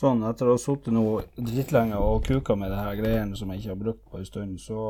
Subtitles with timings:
[0.00, 1.02] Sånn, etter å ha sittet nå
[1.36, 4.54] dritlenge og kuka med det her greiene som jeg ikke har brukt på en stund,
[4.62, 4.84] så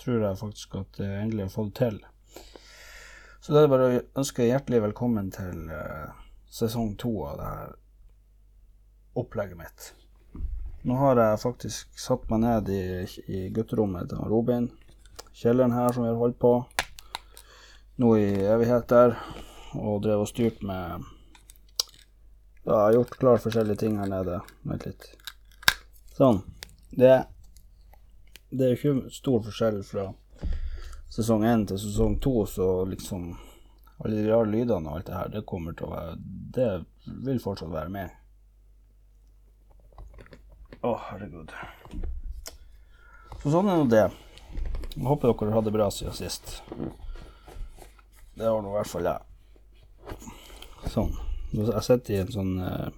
[0.00, 1.98] tror jeg faktisk at jeg endelig har fått det til.
[3.44, 6.16] Så da er det bare å ønske hjertelig velkommen til eh,
[6.48, 7.76] sesong to av det her
[9.20, 9.90] opplegget mitt.
[10.88, 12.82] Nå har jeg faktisk satt meg ned i,
[13.28, 14.70] i gutterommet til Robin.
[15.36, 16.54] Kjelleren her som vi har holdt på
[18.00, 19.12] nå i evigheter,
[19.76, 21.04] og drev og styrt med
[22.68, 24.40] ja, jeg har gjort klar forskjellige ting her nede.
[24.68, 25.06] Vent litt.
[26.12, 26.42] Sånn.
[26.90, 27.12] Det,
[28.50, 30.02] det er jo ikke stor forskjell fra
[31.08, 33.30] sesong én til sesong to, så liksom
[34.04, 36.16] alle de rare lydene og alt det her, det kommer til å være
[36.58, 36.66] Det
[37.24, 38.12] vil fortsatt være med.
[40.84, 41.54] Å, herregud.
[43.40, 44.04] Så sånn er nå det.
[44.92, 46.60] Jeg håper dere hadde det bra siden sist.
[48.36, 50.20] Det har nå i hvert fall jeg.
[50.92, 51.16] Sånn.
[51.52, 52.88] Jeg sitter i en sånn uh,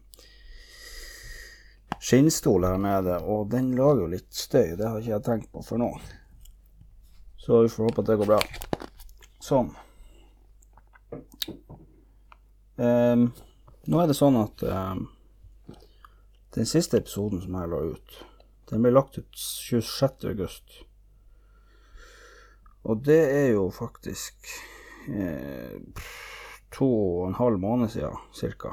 [2.02, 4.74] skinnstol her nede, og den lager jo litt støy.
[4.78, 5.92] Det har ikke jeg tenkt på for nå.
[7.40, 8.40] Så vi får håpe at det går bra.
[9.40, 9.70] Sånn.
[12.80, 13.30] Um,
[13.86, 15.06] nå er det sånn at um,
[16.56, 18.20] den siste episoden som jeg la ut,
[18.70, 20.26] den ble lagt ut 26.
[20.32, 20.80] august.
[22.88, 24.48] Og det er jo faktisk
[25.12, 25.76] eh,
[26.74, 28.72] to og en halv måned siden, cirka.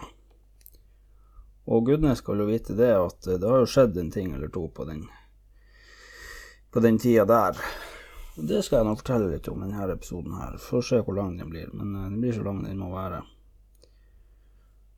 [1.67, 4.67] Og gudene skal jo vite det at det har jo skjedd en ting eller to
[4.71, 5.03] på den,
[6.71, 7.59] på den tida der.
[8.37, 10.59] Det skal jeg nå fortelle litt om denne episoden her.
[10.61, 13.23] Får se hvor lang den blir, men eh, den blir så lang den må være.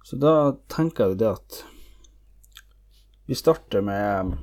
[0.03, 0.33] Så da
[0.67, 1.63] tenker jeg det at
[3.29, 4.37] vi starter med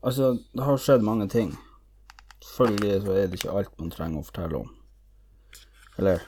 [0.00, 1.50] Altså, det har skjedd mange ting.
[2.40, 4.70] Selvfølgelig så er det ikke alt man trenger å fortelle om.
[6.00, 6.22] Eller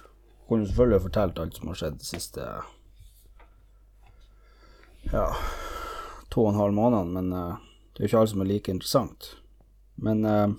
[0.48, 2.46] kunne selvfølgelig fortalt alt som har skjedd de siste
[5.08, 5.22] ja,
[6.28, 7.54] to og en halv måned, men uh,
[7.92, 9.28] det er jo ikke alt som er like interessant.
[9.96, 10.52] Men uh,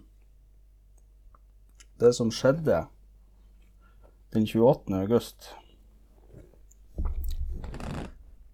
[2.01, 2.79] det som skjedde
[4.33, 4.95] den 28.
[4.97, 5.51] august,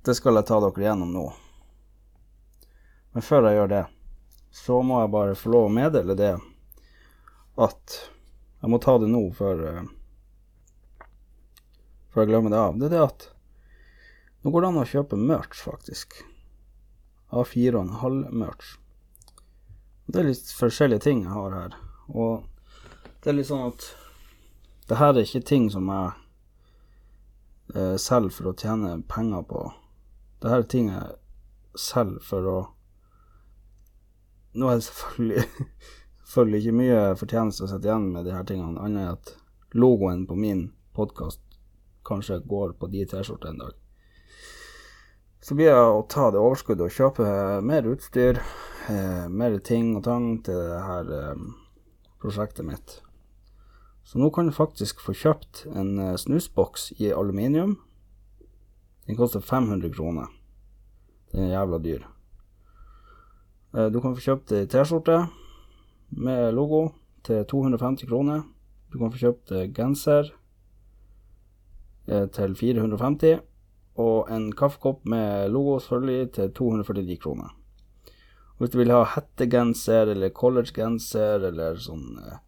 [0.03, 1.23] det skal jeg ta dere gjennom nå.
[3.15, 3.85] Men før jeg gjør det,
[4.51, 6.33] så må jeg bare få lov å meddele det
[7.63, 7.95] at
[8.59, 9.87] jeg må ta det nå før uh,
[12.09, 13.29] før jeg glemmer det av, det er det at
[14.41, 16.13] nå går det an å kjøpe merch, faktisk.
[17.35, 18.77] A4,5-merch.
[20.07, 21.75] Det er litt forskjellige ting jeg har her.
[22.07, 22.45] Og
[23.19, 23.89] det er litt sånn at
[24.89, 26.13] det her er ikke ting som jeg
[27.75, 29.65] eh, selger for å tjene penger på.
[30.39, 31.19] Det her er ting jeg
[31.77, 32.59] selger for å
[34.57, 35.43] Nå er det selvfølgelig,
[36.23, 40.23] selvfølgelig ikke mye fortjeneste å sette igjen med de her tingene, annet enn at logoen
[40.25, 40.63] på min
[40.97, 41.43] podkast
[42.09, 43.77] kanskje går på de T-skjortene en dag.
[45.41, 47.25] Så blir det å ta det overskuddet og kjøpe
[47.63, 48.41] mer utstyr,
[48.91, 51.45] eh, mer ting og tang til det her eh,
[52.19, 52.99] prosjektet mitt.
[54.03, 57.77] Så nå kan du faktisk få kjøpt en eh, snusboks i aluminium.
[59.07, 60.27] Den koster 500 kroner.
[61.31, 62.07] Den er jævla dyr.
[63.77, 65.21] Eh, du kan få kjøpt ei T-skjorte
[66.19, 66.89] med logo
[67.23, 68.43] til 250 kroner.
[68.91, 70.38] Du kan få kjøpt eh, genser Eh,
[72.09, 73.39] til 450,
[73.99, 77.55] og en kaffekopp med logo selvfølgelig til 249 kroner.
[78.59, 82.39] Og hvis du vil ha hettegenser eller collegegenser eller sånn eh,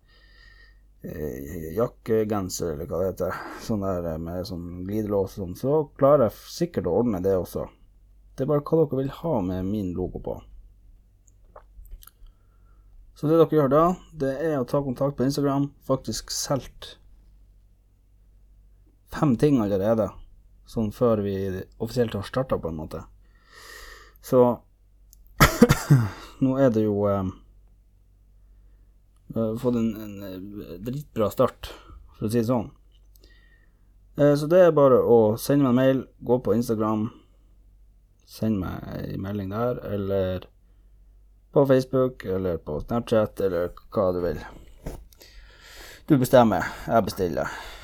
[1.08, 5.78] eh, jakkegenser eller hva det heter, sånn der eh, med sånn glidelås og sånn, så
[5.96, 7.64] klarer jeg sikkert å ordne det også.
[8.36, 10.36] Det er bare hva dere vil ha med min logo på.
[13.16, 16.98] Så det dere gjør da, det er å ta kontakt på Instagram, faktisk solgt
[19.12, 20.10] fem ting allerede,
[20.70, 21.36] sånn før vi
[21.78, 23.04] offisielt har starta, på en måte.
[24.22, 24.42] Så
[26.44, 27.26] nå er det jo eh,
[29.34, 31.74] fått en, en, eh, dritbra start,
[32.18, 32.70] for å si det sånn.
[34.18, 37.10] Eh, så det er bare å sende meg en mail, gå på Instagram,
[38.32, 40.48] send meg en melding der, eller
[41.52, 44.40] på Facebook, eller på Snapchat, eller hva du vil.
[46.08, 47.81] Du bestemmer, jeg bestiller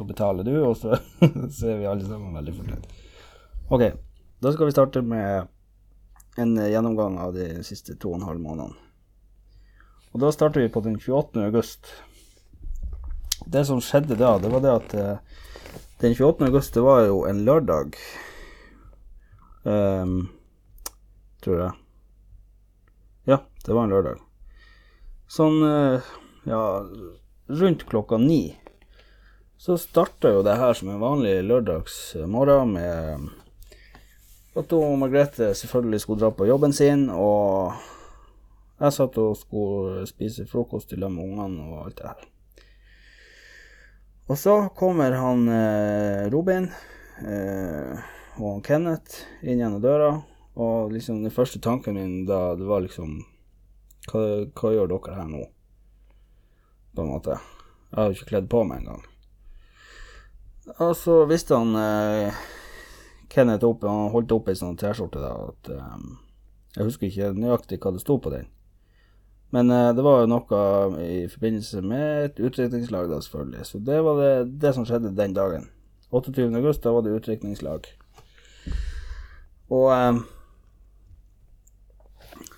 [0.00, 0.96] så betaler du, og så,
[1.56, 2.84] så er vi alle sammen veldig fornøyd.
[3.68, 3.82] Ok,
[4.40, 5.50] da skal vi starte med
[6.40, 8.78] en gjennomgang av de siste to og en halv månedene.
[10.14, 11.42] Og da starter vi på den 28.
[11.44, 11.90] august.
[13.44, 15.44] Det som skjedde da, det var det at eh,
[16.00, 16.48] den 28.
[16.48, 18.00] august, det var jo en lørdag.
[19.68, 20.16] Um,
[21.44, 21.76] tror jeg.
[23.28, 24.24] Ja, det var en lørdag.
[25.28, 26.10] Sånn, uh,
[26.48, 26.64] ja
[27.50, 28.56] rundt klokka ni
[29.60, 33.26] så starta jo det her som en vanlig lørdagsmorgen med
[34.56, 37.74] at hun Margrethe selvfølgelig skulle dra på jobben sin, og
[38.80, 42.24] jeg satt og skulle spise frokost til dem med ungene og alt det her.
[44.32, 46.70] Og så kommer han eh, Robin
[47.20, 48.00] eh,
[48.40, 50.10] og han Kenneth inn gjennom døra,
[50.56, 53.18] og liksom den første tanken min da, det var liksom
[54.08, 55.46] hva, hva gjør dere her nå?
[56.96, 57.36] På en måte.
[57.90, 59.10] Jeg har jo ikke kledd på meg engang.
[60.78, 62.40] Og så visste han eh,
[63.32, 66.08] Kenneth opp, han holdt opp ei sånn T-skjorte at eh,
[66.76, 68.48] Jeg husker ikke nøyaktig hva det sto på den.
[69.50, 70.62] Men eh, det var jo noe
[71.02, 73.66] i forbindelse med et utdrikningslag, da, selvfølgelig.
[73.66, 74.32] Så det var det,
[74.62, 75.66] det som skjedde den dagen.
[76.10, 76.46] 28.
[76.54, 77.90] august, da var det utdrikningslag.
[79.70, 80.22] Og eh,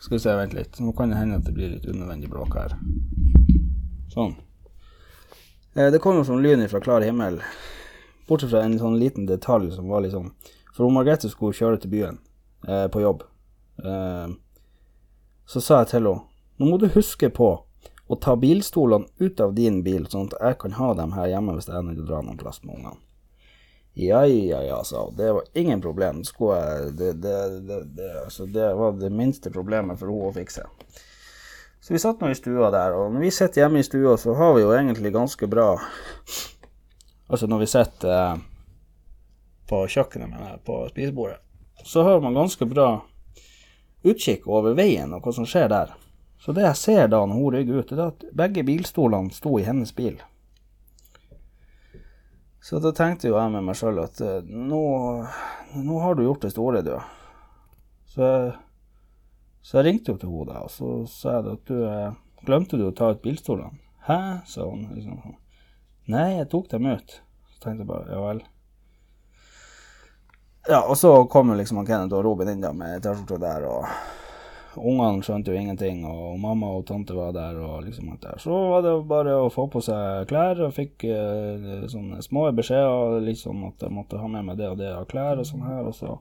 [0.02, 0.80] Skal vi se, vent litt.
[0.80, 2.76] Nå kan det hende at det blir litt unødvendig bråk her.
[4.12, 4.34] Sånn.
[5.76, 7.40] Eh, det kom jo som lyn fra klar himmel.
[8.28, 10.30] Bortsett fra en sånn liten detalj som var sånn
[10.72, 12.20] For hun Margrethe skulle kjøre til byen
[12.68, 13.24] eh, på jobb.
[13.82, 14.28] Eh,
[15.46, 16.20] så sa jeg til henne
[16.60, 17.48] nå må du huske på
[18.06, 21.56] å ta bilstolene ut av din bil, sånn at jeg kan ha dem her hjemme
[21.56, 23.00] hvis jeg er til å dra noen plass med ungene.
[23.94, 25.16] Ja, ja, ja, sa hun.
[25.16, 26.22] Det var ingen problem.
[26.22, 30.64] Det, det, det, altså, det, var det minste problemet for henne å fikse.
[31.82, 34.36] Så vi satt nå i stua der, og når vi sitter hjemme i stua, så
[34.38, 35.74] har vi jo egentlig ganske bra
[37.32, 38.40] Altså når vi sitter eh,
[39.68, 41.38] på kjøkkenet med på spisebordet,
[41.84, 42.90] så hører man ganske bra
[44.04, 45.94] utkikk over veien og hva som skjer der.
[46.42, 49.64] Så det jeg ser da når hun rygger ut, er at begge bilstolene sto i
[49.64, 50.18] hennes bil.
[52.62, 54.82] Så da tenkte jo jeg med meg sjøl at eh, nå,
[55.72, 56.92] nå, har du gjort det store, du.
[58.12, 58.26] Så,
[59.64, 62.90] så jeg ringte jo til henne og så sa jeg at du eh, glemte du
[62.90, 63.80] å ta ut bilstolene?
[64.04, 64.18] Hæ?
[64.46, 64.84] sa hun.
[64.92, 65.40] Liksom.
[66.10, 67.20] Nei, jeg tok dem ut.
[67.52, 68.42] Så tenkte jeg bare ja vel.
[70.68, 73.86] Ja, og så kom jo liksom Kenneth og Robin inn da med T-skjorta der og
[74.78, 77.58] ungene skjønte jo ingenting, og mamma og tante var der.
[77.60, 78.38] og liksom alt der.
[78.38, 83.20] Så var det bare å få på seg klær, og fikk eh, sånne små beskjeder
[83.26, 85.86] liksom at jeg måtte ha med meg det og det av klær og sånn her.
[85.86, 86.18] og så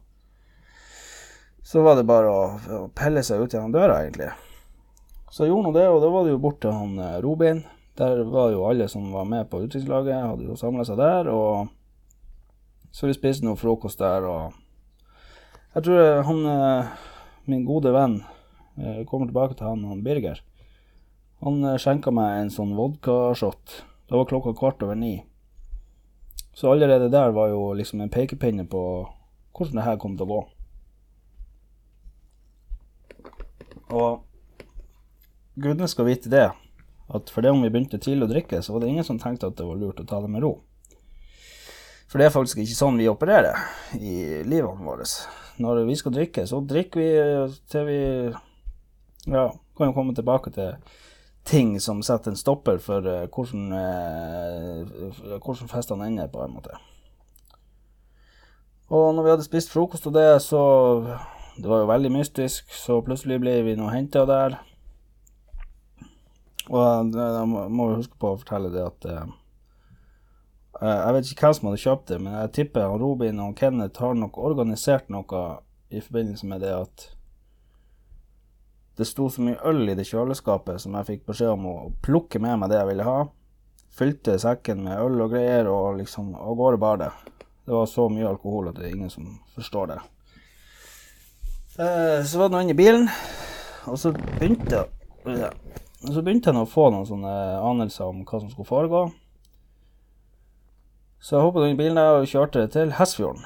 [1.64, 2.40] så var det bare å,
[2.74, 4.32] å pelle seg ut gjennom døra, egentlig.
[5.30, 7.62] Så jeg gjorde nå det, og da var det jo bort til han eh, Robin.
[8.02, 11.30] Der var jo alle som var med på utviklingslaget, hadde jo samla seg der.
[11.30, 11.70] og
[12.92, 14.58] Så vi spiste noe frokost der, og
[15.76, 16.88] jeg tror han, eh,
[17.46, 18.24] min gode venn
[18.82, 20.42] jeg kommer tilbake til han, han Birger.
[21.46, 23.78] Han eh, skjenka meg en sånn vodkashot.
[24.10, 25.22] Det var klokka kvart over ni.
[26.58, 28.82] Så allerede der var jo liksom en pekepinne på
[29.56, 30.42] hvordan det her kom til å gå.
[33.92, 34.22] Og
[35.62, 36.48] gudene skal vite det,
[37.12, 39.58] at fordi om vi begynte tidlig å drikke, så var det ingen som tenkte at
[39.60, 40.56] det var lurt å ta det med ro.
[42.12, 43.56] For det er faktisk ikke sånn vi opererer
[43.96, 45.08] i livene våre.
[45.64, 47.12] Når vi skal drikke, så drikker vi
[47.72, 48.02] til vi
[49.32, 49.46] ja,
[49.78, 50.76] kan jo komme tilbake til
[51.48, 56.76] ting som setter en stopper for uh, hvordan, uh, hvordan festene ender, på en måte.
[58.92, 60.62] Og når vi hadde spist frokost og det, så
[61.52, 64.56] Det var jo veldig mystisk, så plutselig ble vi nå henta der.
[66.70, 69.32] Og da må vi huske på å fortelle det at uh,
[70.82, 74.04] Jeg vet ikke hvem som hadde kjøpt det, men jeg tipper han Robin og Kenneth
[74.04, 75.42] har nok organisert noe
[75.92, 77.10] i forbindelse med det at
[79.00, 81.76] det sto så mye øl i det kjøleskapet som jeg fikk beskjed om å
[82.06, 83.20] plukke med meg det jeg ville ha.
[83.98, 87.10] Fylte sekken med øl og greier, og liksom av gårde bar det.
[87.66, 90.00] Det var så mye alkohol at det er ingen som forstår det.
[91.80, 93.08] Eh, så var det noe i bilen,
[93.88, 94.84] og så begynte
[95.26, 95.50] ja,
[96.02, 99.02] så begynte jeg å få noen sånne anelser om hva som skulle foregå.
[101.22, 103.46] Så jeg hoppet inn i bilen der og kjørte til Hesfjorden.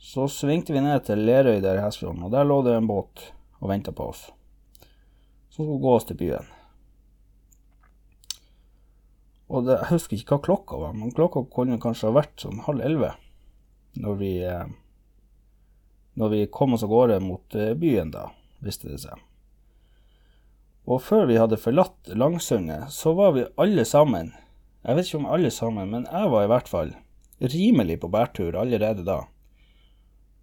[0.00, 3.30] Så svingte vi ned til Lerøy der i Hesfjorden, og der lå det en båt
[3.60, 4.28] og venta på oss
[5.56, 6.48] som skulle gå oss til byen.
[9.48, 12.60] Og det, Jeg husker ikke hva klokka var, men klokka kunne kanskje ha vært sånn
[12.66, 13.14] halv elleve
[13.96, 14.66] når vi, eh,
[16.20, 18.26] når vi kom oss av gårde mot eh, byen, da,
[18.60, 19.22] viste det seg.
[20.86, 24.30] Og før vi hadde forlatt Langsundet, så var vi alle sammen,
[24.86, 26.92] jeg vet ikke om alle sammen, men jeg var i hvert fall
[27.42, 29.24] rimelig på bærtur allerede da.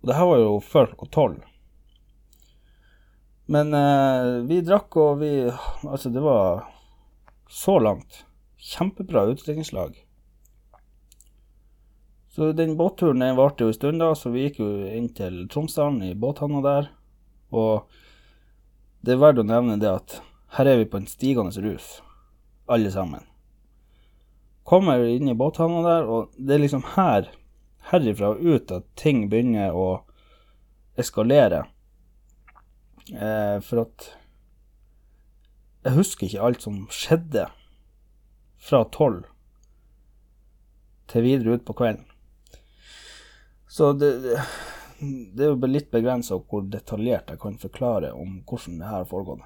[0.03, 1.37] Og det her var jo før klokka tolv.
[3.53, 5.31] Men eh, vi drakk, og vi
[5.87, 6.65] Altså, det var
[7.47, 8.25] så langt.
[8.57, 9.95] Kjempebra utdrikningslag.
[12.35, 15.43] Så den båtturen den varte jo en stund, da, så vi gikk jo inn til
[15.47, 16.91] Tromsdalen, i båthavna der.
[17.53, 17.87] Og
[19.05, 20.19] det er verdt å nevne det at
[20.53, 22.01] her er vi på en stigende rus,
[22.65, 23.23] alle sammen.
[24.63, 27.27] kommer inn i båthavna der, og det er liksom her,
[27.89, 29.87] herifra og ut, at ting begynner å
[30.95, 31.65] eskalere.
[33.11, 34.13] Eh, for at
[35.83, 37.49] Jeg husker ikke alt som skjedde
[38.55, 39.25] fra tolv
[41.11, 42.05] til videre ut på kvelden.
[43.67, 48.93] Så det, det, er jo litt begrensa hvor detaljert jeg kan forklare om hvordan det
[48.93, 49.43] her foregått.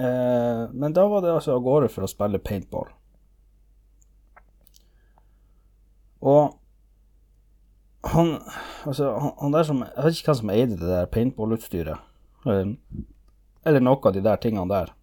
[0.00, 2.88] Eh, men da var det altså av gårde for å spille paintball.
[6.20, 6.56] Og
[8.10, 8.38] han
[8.86, 12.00] Altså, han, han der som Jeg vet ikke hvem som eide det der paintballutstyret.
[12.46, 12.70] Eller,
[13.68, 14.94] eller noe av de der tingene der.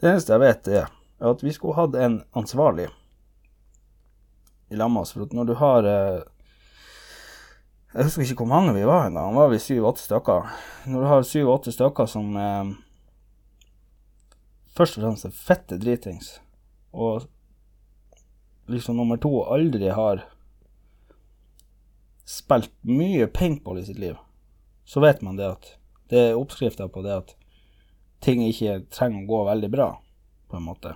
[0.00, 0.86] Det eneste jeg vet, er
[1.24, 2.88] at vi skulle hatt en ansvarlig
[4.72, 5.12] i lag med oss.
[5.12, 6.22] For når du har eh,
[7.94, 9.28] Jeg husker ikke hvor mange vi var engang.
[9.28, 10.48] Han var vi syv-åtte stykker.
[10.88, 12.72] Når du har syv-åtte stykker som eh,
[14.74, 16.38] først og fremst er fette dritings,
[16.92, 17.28] og
[18.70, 20.24] liksom nummer to aldri har
[22.24, 24.16] spilt mye paintball i sitt liv,
[24.84, 25.72] så vet man det at
[26.12, 27.34] det er oppskrifta på det at
[28.24, 29.88] ting ikke trenger å gå veldig bra,
[30.48, 30.94] på en måte.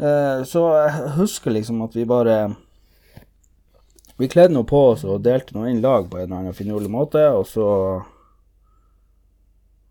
[0.00, 2.54] Eh, så jeg husker liksom at vi bare
[4.16, 6.90] Vi kledde noe på oss og delte noe inn lag på en eller annen finurlig
[6.90, 7.66] måte, og så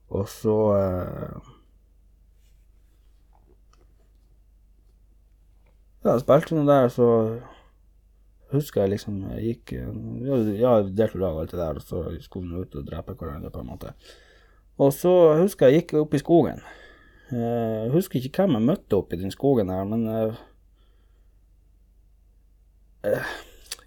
[0.10, 1.51] Og så eh,
[6.02, 7.08] Ja, spilte noe der, så
[8.52, 12.50] husker jeg liksom jeg gikk Ja, delte lag og alt det der, og så skulle
[12.50, 13.94] vi ut og drepe hverandre, på en måte.
[14.82, 16.64] Og så husker jeg gikk opp i skogen.
[17.32, 20.34] Jeg husker ikke hvem jeg møtte opp i den skogen her, men uh,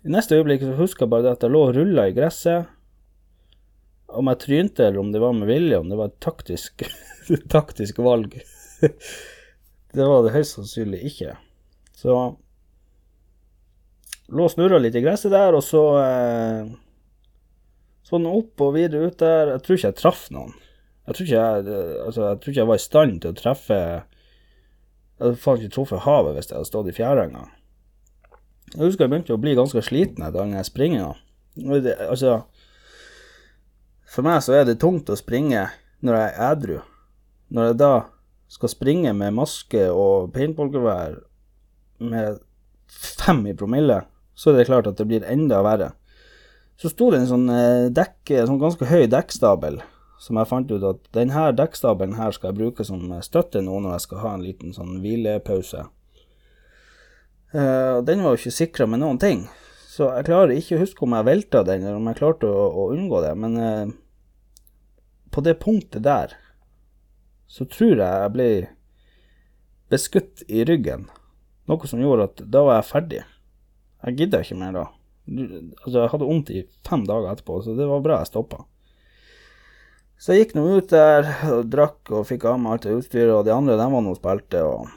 [0.04, 2.70] I neste øyeblikk så husker jeg bare det at jeg lå og rulla i gresset.
[4.14, 6.86] Om jeg trynte eller om det var med vilje, om det var et taktisk,
[7.56, 8.38] taktisk valg.
[9.98, 11.34] det var det høyst sannsynlig ikke.
[12.04, 12.14] Så
[14.28, 16.66] lå og snurra litt i gresset der, og så eh,
[18.04, 19.54] sånn opp og videre ut der.
[19.54, 20.52] Jeg tror ikke jeg traff noen.
[21.08, 21.64] Jeg tror jeg,
[22.04, 25.74] altså, jeg, tror ikke jeg var i stand til å treffe Jeg hadde faen ikke
[25.74, 27.50] truffet havet hvis jeg hadde stått i fjæra engang.
[28.72, 31.12] Jeg husker jeg begynte å bli ganske sliten etter den springinga.
[32.08, 32.38] Altså
[34.10, 35.68] For meg så er det tungt å springe
[36.04, 36.80] når jeg er edru.
[37.54, 37.92] Når jeg da
[38.54, 41.20] skal springe med maske og paintballgevær
[41.98, 42.40] med
[42.88, 44.02] fem i promille,
[44.34, 45.92] så er det klart at det blir enda verre.
[46.80, 49.80] Så sto det en sånn eh, dekk, sånn ganske høy dekkstabel,
[50.18, 53.96] som jeg fant ut at denne dekkstabelen her skal jeg bruke som støtte nå når
[53.96, 55.86] jeg skal ha en liten sånn hvilepause.
[57.54, 59.44] Uh, den var jo ikke sikra med noen ting,
[59.86, 62.64] så jeg klarer ikke å huske om jeg velta den, eller om jeg klarte å,
[62.66, 63.92] å unngå det, men uh,
[65.30, 66.34] på det punktet der
[67.46, 68.48] så tror jeg jeg ble
[69.92, 71.06] beskutt i ryggen,
[71.70, 73.22] noe som gjorde at da var jeg ferdig.
[74.04, 74.84] Jeg gidda ikke mer da.
[75.24, 78.64] Altså, jeg hadde vondt i fem dager etterpå, så det var bra jeg stoppa.
[80.20, 83.32] Så jeg gikk nå ut der og drakk og fikk av meg alt det utstyret,
[83.34, 84.88] og de andre, de var nå spilte, og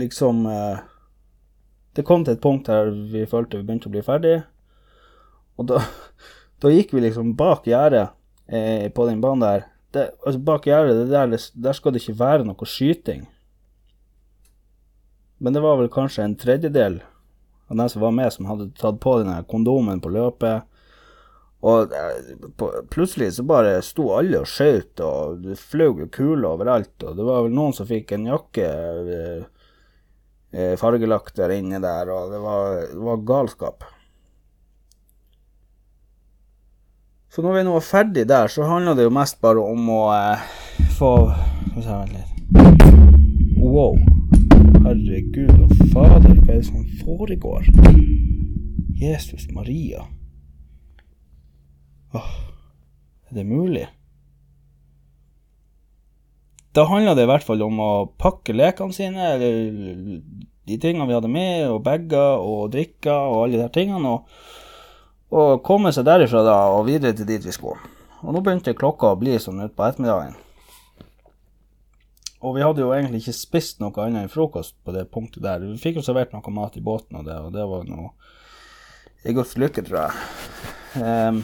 [0.00, 0.78] liksom eh,
[1.96, 4.36] Det kom til et punkt der vi følte vi begynte å bli ferdig,
[5.58, 5.80] og da,
[6.62, 8.12] da gikk vi liksom bak gjerdet
[8.46, 9.66] eh, på den banen der.
[9.90, 13.26] Det, altså bak gjerdet, der, der skal det ikke være noe skyting.
[15.40, 17.00] Men det var vel kanskje en tredjedel
[17.70, 20.66] av dem som var med, som hadde tatt på denne kondomen på løpet.
[21.60, 26.92] Og eh, plutselig så bare sto alle og skjøt, og det fløy kuler overalt.
[27.04, 29.48] Og det var vel noen som fikk en jakke eh,
[30.52, 33.88] eh, fargelagt der inne der, og det var, det var galskap.
[37.30, 40.00] Så når vi nå er ferdig der, så handler det jo mest bare om å
[40.16, 40.48] eh,
[40.98, 43.60] få Skal vi se, vent litt.
[43.60, 44.19] Wow.
[44.90, 47.68] Herregud og fader, hva er det som foregår?
[48.98, 50.00] Jesus Maria.
[52.10, 52.32] Åh,
[53.30, 53.84] er det mulig?
[56.74, 60.18] Da handla det i hvert fall om å pakke lekene sine, eller
[60.66, 64.44] de tingene vi hadde med, og bager og drikker og alle de der tingene, og,
[65.30, 67.78] og komme seg derifra da og videre til dit vi skulle.
[68.26, 70.34] Og nå begynte klokka å bli sånn utpå ettermiddagen.
[72.40, 75.60] Og vi hadde jo egentlig ikke spist noe annet enn frokost på det punktet der.
[75.60, 78.14] Vi fikk jo servert noe mat i båten, og det, og det var noe
[79.28, 80.22] i godt lykke, tror jeg.
[80.96, 81.42] Um,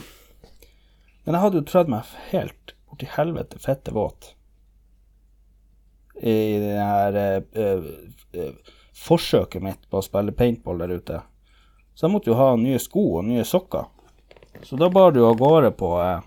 [1.27, 4.33] men jeg hadde jo trødd meg helt borti helvete fette våt
[6.17, 7.91] i det her uh,
[8.41, 11.21] uh, forsøket mitt på å spille paintball der ute.
[11.93, 13.85] Så jeg måtte jo ha nye sko og nye sokker.
[14.65, 16.25] Så da bar det jo av gårde på, uh,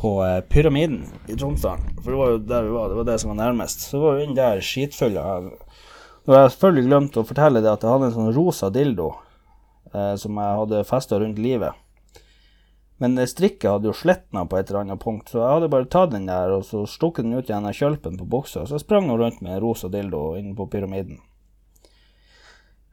[0.00, 1.84] på eh, Pyramiden i Tromsdalen.
[2.00, 3.84] For det var jo der vi var, det var det som var nærmest.
[3.90, 5.24] Så var vi inn der skitfulle.
[6.24, 9.12] Og jeg har selvfølgelig glemt å fortelle det at jeg hadde en sånn rosa dildo
[9.92, 11.76] eh, som jeg hadde festa rundt livet.
[13.00, 16.10] Men strikket hadde jo sletna på et eller annet punkt, så jeg hadde bare tatt
[16.12, 19.16] den der og så stukket den ut igjen av kjølpen på buksa, så sprang hun
[19.16, 21.16] rundt med en rosa dildo inne på pyramiden.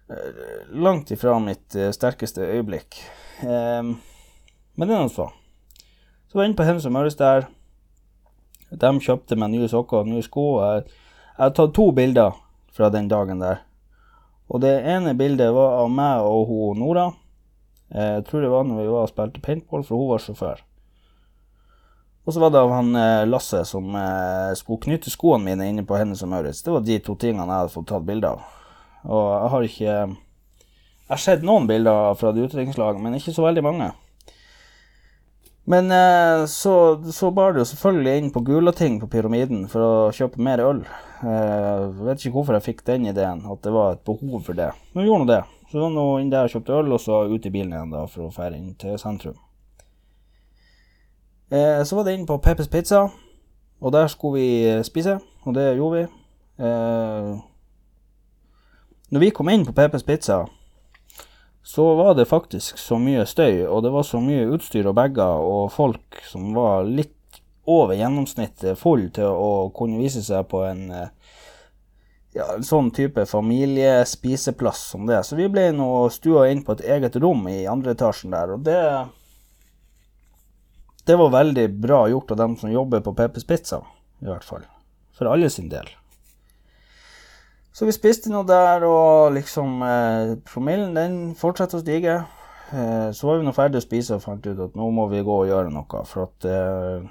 [0.08, 3.02] Eh, Langt ifra mitt eh, sterkeste øyeblikk.
[3.44, 5.28] Eh, men det er nå så.
[6.28, 7.48] Så var jeg inne på Hennes og Møres der.
[8.72, 10.48] De kjøpte meg nye sokker og nye sko.
[10.60, 10.84] Jeg,
[11.38, 12.36] jeg har tatt to bilder
[12.76, 13.62] fra den dagen der.
[14.52, 17.10] Og det ene bildet var av meg og hun Nora.
[17.94, 20.64] Eh, Jeg tror det var når vi var og spilte paintball, for hun var sjåfør.
[22.28, 25.86] Og så var det av han eh, Lasse som eh, skulle knytte skoene mine inne
[25.88, 26.60] på Hennes og Maurits.
[26.64, 28.44] Det var de to tingene jeg hadde fått tatt bilde av.
[29.08, 29.94] Og jeg har ikke
[31.08, 33.94] Jeg har sett noen bilder fra det utdrikningslaget, men ikke så veldig mange.
[35.70, 40.12] Men eh, så, så bar det jo selvfølgelig inn på Gulating på Pyramiden for å
[40.16, 40.80] kjøpe mer øl.
[41.20, 44.70] Eh, vet ikke hvorfor jeg fikk den ideen, at det var et behov for det.
[44.94, 45.42] Men vi gjorde nå det.
[45.68, 48.06] Så var nå inn der og kjøpte øl, og så ut i bilen igjen da
[48.08, 49.36] for å fære inn til sentrum.
[51.52, 53.04] Eh, så var det inn på Peppers Pizza,
[53.84, 54.48] og der skulle vi
[54.88, 56.06] spise, og det gjorde vi.
[59.12, 60.46] Når vi kom inn på Peppers Pizza,
[61.68, 65.42] så var det faktisk så mye støy, og det var så mye utstyr og bager
[65.44, 70.86] og folk som var litt over gjennomsnittet full til å kunne vise seg på en
[70.96, 71.10] eh,
[72.38, 75.20] ja, en sånn type familiespiseplass som det.
[75.28, 78.64] Så vi ble nå stua inn på et eget rom i andre etasjen der, og
[78.64, 78.82] det
[81.08, 83.84] Det var veldig bra gjort av dem som jobber på Peppers Pizza,
[84.24, 84.64] i hvert fall.
[85.12, 85.88] For alle sin del.
[87.78, 92.16] Så vi spiste nå der, og liksom eh, Promillen den fortsatte å stige.
[92.74, 95.22] Eh, så var vi nå ferdig å spise og fant ut at nå må vi
[95.22, 96.02] gå og gjøre noe.
[96.10, 97.06] For at eh,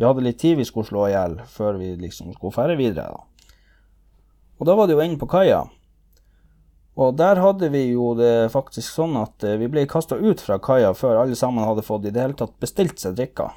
[0.00, 3.12] vi hadde litt tid vi skulle slå i hjel før vi liksom skulle ferde videre.
[3.12, 3.52] da.
[4.56, 5.66] Og da var det jo inn på kaia.
[6.96, 10.56] Og der hadde vi jo det faktisk sånn at eh, vi ble kasta ut fra
[10.56, 13.52] kaia før alle sammen hadde fått i det hele tatt bestilt seg drikker.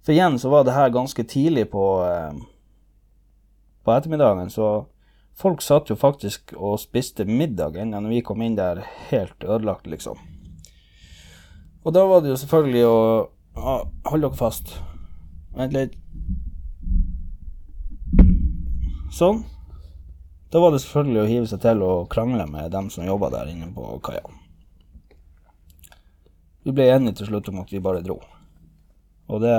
[0.00, 2.40] For igjen så var det her ganske tidlig på, eh,
[3.84, 4.86] på ettermiddagen, så
[5.36, 10.18] folk satt jo faktisk og spiste middag når vi kom inn der helt ødelagt, liksom.
[11.84, 12.98] Og da var det jo selvfølgelig å
[13.54, 14.72] Hold dere fast.
[15.54, 15.92] Vent litt.
[19.14, 19.44] Sånn.
[20.50, 23.52] Da var det selvfølgelig å hive seg til og krangle med dem som jobba der
[23.52, 24.24] inne på kaia.
[26.66, 28.18] Vi ble enige til slutt om at vi bare dro.
[29.30, 29.56] Og det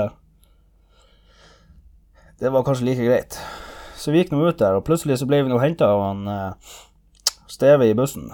[2.40, 3.40] Det var kanskje like greit.
[4.06, 6.28] Så vi gikk nå ut der, og plutselig så ble vi nå henta av han
[6.30, 6.74] eh,
[7.50, 8.28] Steve i bussen.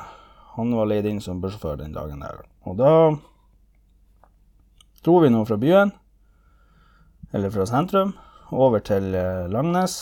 [0.58, 2.42] Han var leid inn som bussjåfør den dagen der.
[2.68, 2.90] Og da
[5.00, 5.94] dro vi nå fra byen,
[7.32, 8.12] eller fra sentrum,
[8.52, 9.96] over til eh, Langnes.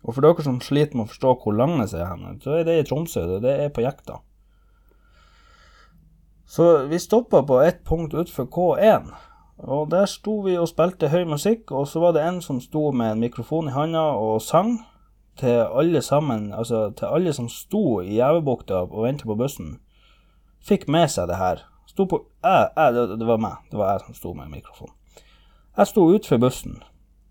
[0.00, 2.78] Og for dere som sliter med å forstå hvor Langnes er hen, så er det
[2.80, 4.22] i Tromsø, og det er på Jekta.
[6.48, 9.12] Så vi stoppa på ett punkt utenfor K1,
[9.58, 12.90] og der sto vi og spilte høy musikk, og så var det en som sto
[12.92, 14.78] med en mikrofon i handa og sang
[15.40, 19.78] til alle sammen, altså til alle som sto i Gjevebukta og ventet på bussen,
[20.64, 21.64] fikk med seg det her.
[21.88, 24.92] Sto på, jeg, jeg, det, det var meg, det var jeg som sto med mikrofon.
[25.76, 26.78] Jeg sto utenfor bussen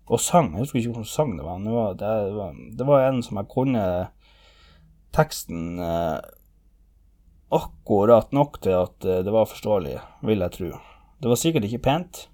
[0.06, 0.52] og sang.
[0.54, 1.62] Jeg husker ikke hvilken sang det var.
[1.62, 3.84] Det var, det var, det var en som jeg kunne
[5.16, 6.18] teksten eh,
[7.56, 10.70] akkurat nok til at eh, det var forståelig, vil jeg tro.
[11.18, 12.26] Det var sikkert ikke pent,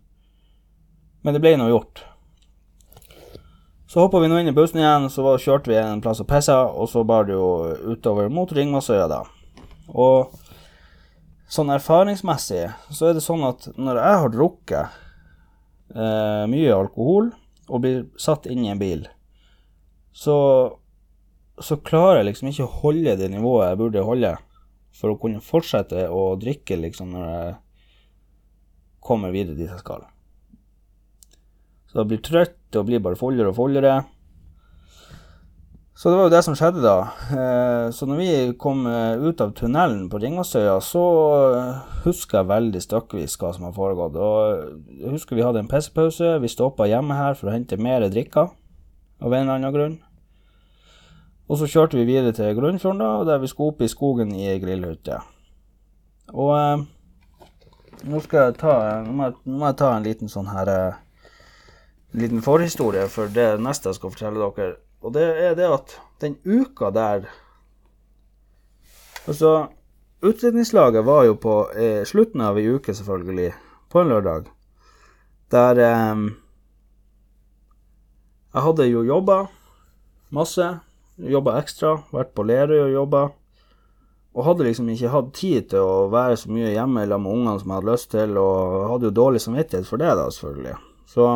[1.23, 2.03] men det ble nå gjort.
[3.87, 6.63] Så hoppa vi nå inn i bussen igjen, så kjørte vi en plass og pissa,
[6.67, 7.49] og så bar det jo
[7.93, 9.21] utover mot Ringvassøya, da.
[9.93, 10.33] Og
[11.53, 15.01] sånn erfaringsmessig så er det sånn at når jeg har drukket
[15.93, 17.29] eh, mye alkohol
[17.69, 19.05] og blir satt inn i en bil,
[20.17, 20.37] så,
[21.61, 24.33] så klarer jeg liksom ikke å holde det nivået jeg burde holde
[24.97, 27.53] for å kunne fortsette å drikke liksom når jeg
[29.03, 30.07] kommer videre dit jeg skal.
[31.91, 34.01] Så jeg blir trøtt og blir bare foldere og foldere.
[35.93, 36.95] Så det var jo det som skjedde da.
[37.37, 41.03] Eh, Så når vi kom eh, ut av tunnelen på Ringvassøya, så
[41.59, 44.17] eh, husker jeg veldig stykkevis hva som har foregått.
[44.17, 46.39] Og jeg husker vi hadde en pissepause.
[46.41, 48.49] Vi stoppa hjemme her for å hente mer drikker,
[49.21, 50.01] av en eller annen grunn.
[51.53, 54.49] Og så kjørte vi videre til Grunnfjorden, da, der vi skulle opp i skogen i
[54.49, 55.21] ei grillhytte.
[56.33, 56.87] Og
[58.05, 61.01] nå jeg ta Nå må jeg, nå må jeg ta en liten sånn her eh,
[62.19, 64.77] liten forhistorie for det neste jeg skal fortelle dere.
[65.03, 67.31] Og det er det at den uka der
[69.23, 69.69] Altså,
[70.19, 73.53] utdrikningslaget var jo på eh, slutten av ei uke, selvfølgelig,
[73.87, 74.49] på en lørdag,
[75.55, 76.25] der eh,
[78.53, 79.37] Jeg hadde jo jobba
[80.35, 80.67] masse,
[81.17, 83.23] jobba ekstra, vært på Lerøy og jobba,
[84.33, 87.61] og hadde liksom ikke hatt tid til å være så mye hjemme sammen med ungene
[87.61, 90.77] som jeg hadde lyst til, og hadde jo dårlig samvittighet for det, da, selvfølgelig.
[91.13, 91.27] Så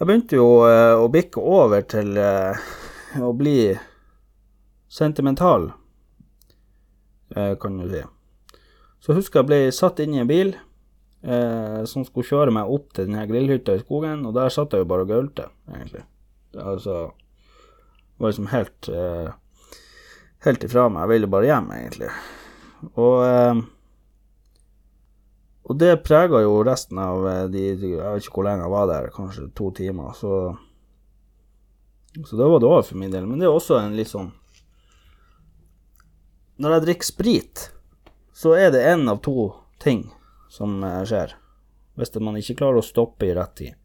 [0.00, 2.64] jeg begynte jo eh, å bikke over til eh,
[3.22, 3.58] å bli
[4.90, 5.68] sentimental,
[7.36, 8.02] eh, kan du si.
[9.00, 12.90] Så husker jeg ble satt inn i en bil eh, som skulle kjøre meg opp
[12.96, 16.02] til denne grillhytta i skogen, og der satt jeg jo bare og gaulte, egentlig.
[16.58, 19.30] Altså, det var liksom helt eh,
[20.44, 21.04] helt ifra meg.
[21.04, 22.10] Jeg ville bare hjem, egentlig.
[22.94, 23.62] Og, eh,
[25.68, 28.90] og det prega jo resten av eh, de Jeg vet ikke hvor lenge jeg var
[28.90, 30.14] der, kanskje to timer.
[30.16, 30.54] Så,
[32.24, 33.28] så da var det over for min del.
[33.28, 34.32] Men det er også en litt sånn
[36.60, 37.68] Når jeg drikker sprit,
[38.36, 40.08] så er det én av to ting
[40.52, 41.36] som eh, skjer.
[42.00, 43.76] Hvis man ikke klarer å stoppe i rett tid.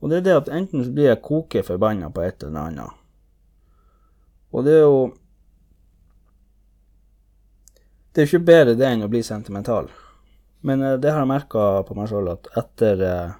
[0.00, 2.96] Og det er det at enten blir jeg koke forbanna på et eller annet.
[4.50, 5.02] Og det er jo
[8.10, 9.90] det er jo ikke bedre det enn å bli sentimental.
[10.66, 13.38] Men eh, det har jeg merka på meg sjøl at etter eh,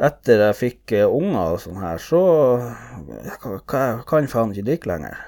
[0.00, 2.20] Etter jeg fikk eh, unger og sånn her, så
[3.20, 3.34] jeg
[3.68, 5.18] kan jeg faen ikke drikke lenger.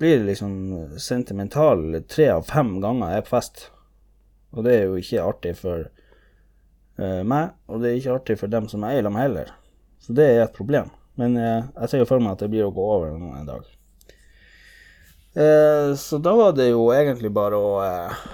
[0.00, 0.54] Blir liksom
[0.96, 3.66] sentimental tre av fem ganger jeg er på fest.
[4.56, 8.54] Og det er jo ikke artig for uh, meg, og det er ikke artig for
[8.54, 9.52] dem som jeg er sammen med heller.
[10.00, 10.88] Så det er et problem.
[11.20, 13.68] Men uh, jeg ser jo for meg at det blir å gå over en dag.
[15.34, 18.26] Eh, så da var det jo egentlig bare å eh,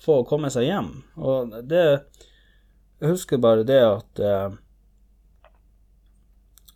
[0.00, 0.90] få komme seg hjem.
[1.16, 1.84] Og det
[3.00, 4.56] Jeg husker bare det at eh,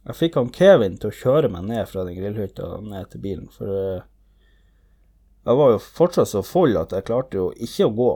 [0.04, 3.48] jeg fikk han Kevin til å kjøre meg ned fra den grillhytta ned til bilen.
[3.52, 4.04] For eh,
[5.44, 8.12] jeg var jo fortsatt så full at jeg klarte jo ikke å gå.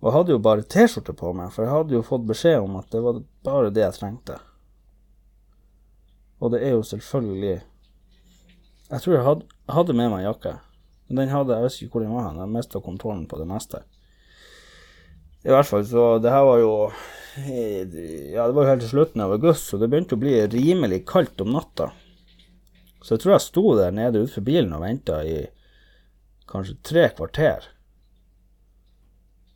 [0.00, 2.78] Og jeg hadde jo bare T-skjorte på meg, for jeg hadde jo fått beskjed om
[2.80, 4.38] at det var bare det jeg trengte.
[6.40, 7.58] Og det er jo selvfølgelig
[8.90, 10.56] jeg tror jeg hadde, hadde med meg jakke.
[11.08, 12.42] Men den hadde, jeg vet ikke hvor den var hen.
[12.42, 13.82] Jeg mista kontrollen på det meste.
[15.46, 16.74] I hvert fall, så det her var jo
[17.40, 21.04] Ja, det var jo helt til slutten av august, så det begynte å bli rimelig
[21.08, 21.92] kaldt om natta.
[23.00, 25.38] Så jeg tror jeg sto der nede utenfor bilen og venta i
[26.50, 27.70] kanskje tre kvarter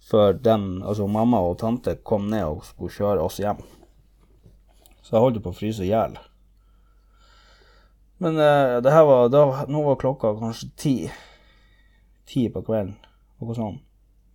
[0.04, 3.62] før dem, altså mamma og tante, kom ned og skulle kjøre oss hjem.
[5.04, 6.16] Så jeg holdt på å fryse i hjel.
[8.24, 10.94] Men uh, det her var da, Nå var klokka kanskje ti.
[12.24, 12.96] Ti på kvelden.
[13.42, 13.76] Noe sånn.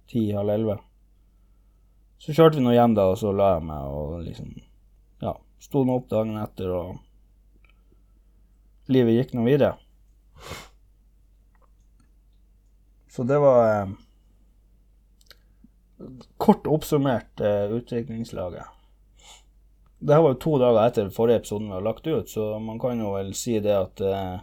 [0.09, 0.77] Ti, halv elleve.
[2.21, 4.49] Så kjørte vi nå hjem, da, og så la jeg meg og liksom
[5.23, 5.33] Ja.
[5.59, 6.99] Sto nå opp dagen etter, og
[8.93, 9.73] livet gikk nå videre.
[13.09, 13.89] Så det var eh,
[16.37, 18.65] Kort oppsummert eh, utviklingslaget.
[19.99, 22.79] Det her var jo to dager etter forrige episode vi har lagt ut, så man
[22.79, 24.39] kan jo vel si det at uh,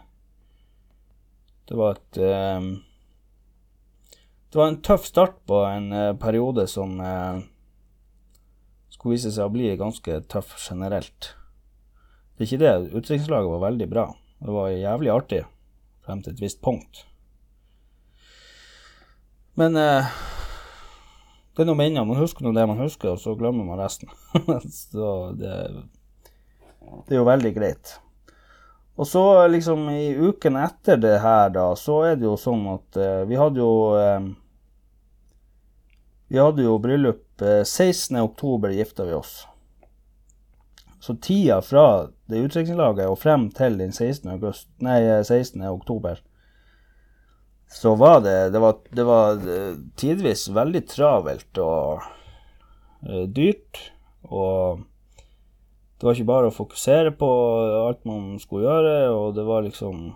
[1.67, 2.67] det var et uh,
[4.47, 6.93] Det var en tøff start på en uh, periode som
[8.93, 11.33] skulle vise seg å bli ganske tøff generelt.
[12.37, 12.73] Det er ikke det.
[12.93, 14.07] Utviklingslaget var veldig bra.
[14.39, 15.43] Det var jævlig artig
[16.05, 17.03] frem til et visst punkt.
[19.57, 20.05] Men eh,
[21.57, 22.05] det er noe minner.
[22.05, 24.11] Man husker noe det man husker, og så glemmer man resten.
[24.69, 25.53] så det,
[27.07, 27.95] det, er jo veldig greit.
[28.97, 32.99] Og så liksom i uken etter det her, da, så er det jo sånn at
[33.01, 34.29] eh, vi hadde jo eh,
[36.27, 38.71] Vi hadde jo bryllup eh, 16.10.
[38.77, 39.35] gifta vi oss.
[41.01, 44.29] Så tida fra det utdrikningslaget og frem til den 16.
[44.33, 45.61] August, nei, 16.
[45.71, 46.21] oktober
[47.67, 52.05] så var det Det var, det var eh, tidvis veldig travelt og
[53.07, 53.91] uh, dyrt.
[54.23, 54.83] Og
[55.97, 57.27] det var ikke bare å fokusere på
[57.87, 60.15] alt man skulle gjøre, og det var liksom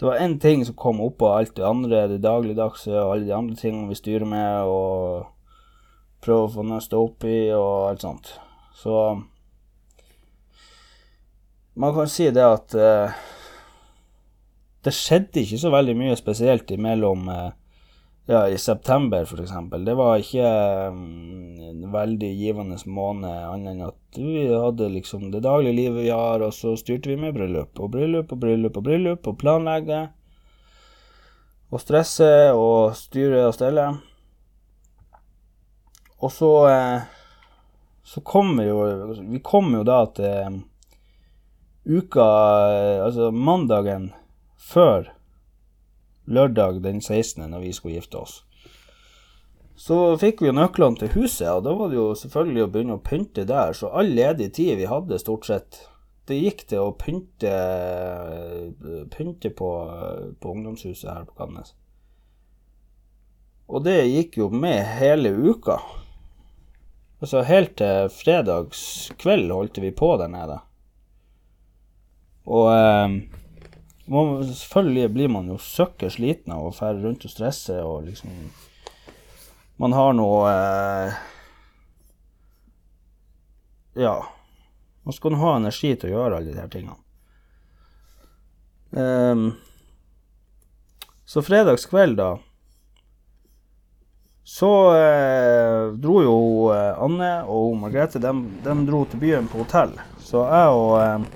[0.00, 3.34] Det var én ting som kom oppå alt det andre, det dagligdagse og alle de
[3.36, 5.26] andre tingene vi styrer med, og
[6.24, 8.30] prøver å få nøsta opp i og alt sånt.
[8.80, 8.94] Så
[11.76, 13.12] man kan si det at uh,
[14.84, 17.50] det skjedde ikke så veldig mye spesielt imellom eh,
[18.30, 19.52] ja, i september, f.eks.
[19.84, 20.50] Det var ikke
[20.92, 26.12] um, en veldig givende måned, annet enn at vi hadde liksom det daglige livet vi
[26.14, 30.02] har, og så styrte vi med bryllup og bryllup og bryllup og bryllup og planlegge
[31.70, 33.88] og stresse og styre og stelle.
[36.20, 37.08] Og så eh,
[38.10, 38.78] så kom vi jo
[39.30, 40.56] Vi kom jo da til
[41.86, 42.24] uka
[43.04, 44.10] Altså mandagen
[44.60, 45.10] før
[46.30, 48.40] lørdag den 16., når vi skulle gifte oss.
[49.80, 52.98] Så fikk vi jo nøklene til huset, og da var det jo selvfølgelig å begynne
[52.98, 53.72] å pynte der.
[53.76, 55.80] Så all ledig tid vi hadde, stort sett,
[56.28, 57.54] det gikk til å pynte,
[59.14, 59.70] pynte på,
[60.36, 61.72] på ungdomshuset her på Kannes.
[63.70, 65.78] Og det gikk jo med hele uka.
[67.20, 70.60] Altså helt til fredagskveld holdt vi på der nede.
[72.50, 73.16] Og eh,
[74.10, 78.34] man, selvfølgelig blir man jo søkker sliten av å fære rundt og stresse og liksom
[79.80, 81.20] Man har noe eh,
[84.02, 84.18] Ja.
[85.02, 86.98] Man skal ha energi til å gjøre alle de her tingene.
[88.90, 89.52] Um,
[91.30, 92.38] så fredagskveld, da
[94.44, 96.38] Så eh, dro jo
[96.74, 98.32] eh, Anne og Margrethe de,
[98.64, 99.94] de, dro til byen på hotell.
[100.18, 101.28] Så jeg og eh,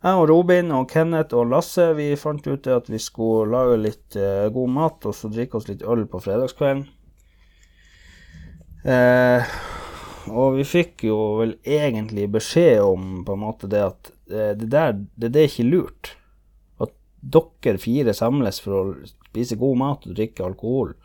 [0.00, 4.16] jeg og Robin og Kenneth og Lasse vi fant ut at vi skulle lage litt
[4.16, 6.86] eh, god mat og så drikke oss litt øl på fredagskvelden.
[8.88, 9.52] Eh,
[10.30, 14.70] og vi fikk jo vel egentlig beskjed om på en måte det at eh, det
[14.72, 16.14] der det, det er ikke lurt.
[16.80, 20.96] At dere fire samles for å spise god mat og drikke alkohol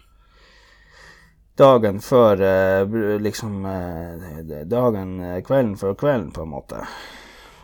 [1.55, 6.81] dagen før eh, liksom eh, dagen eh, kvelden før kvelden, på en måte.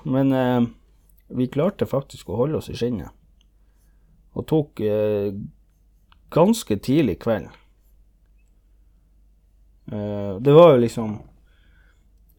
[0.04, 0.32] Men
[1.38, 3.12] vi klarte faktisk å holde oss i skinnet.
[4.36, 5.34] Og tok eh,
[6.32, 7.50] ganske tidlig kveld.
[9.92, 11.18] Eh, det var jo liksom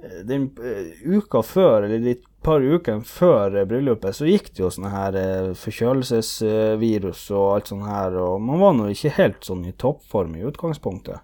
[0.02, 4.70] eh, Den uh, uka før, eller de par ukene før bryllupet, så gikk det jo
[4.72, 9.66] sånne her uh, forkjølelsesvirus og alt sånt her, og man var nå ikke helt sånn
[9.68, 11.22] i toppform i utgangspunktet.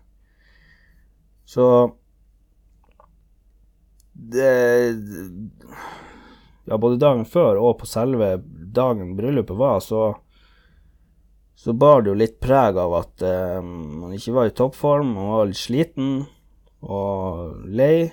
[1.48, 1.64] Så
[4.12, 4.52] det
[6.68, 8.36] ja, både dagen før og på selve
[8.74, 10.10] dagen bryllupet var, så,
[11.56, 15.32] så bar det jo litt preg av at eh, man ikke var i toppform, man
[15.32, 16.26] var litt sliten
[16.84, 18.10] og lei.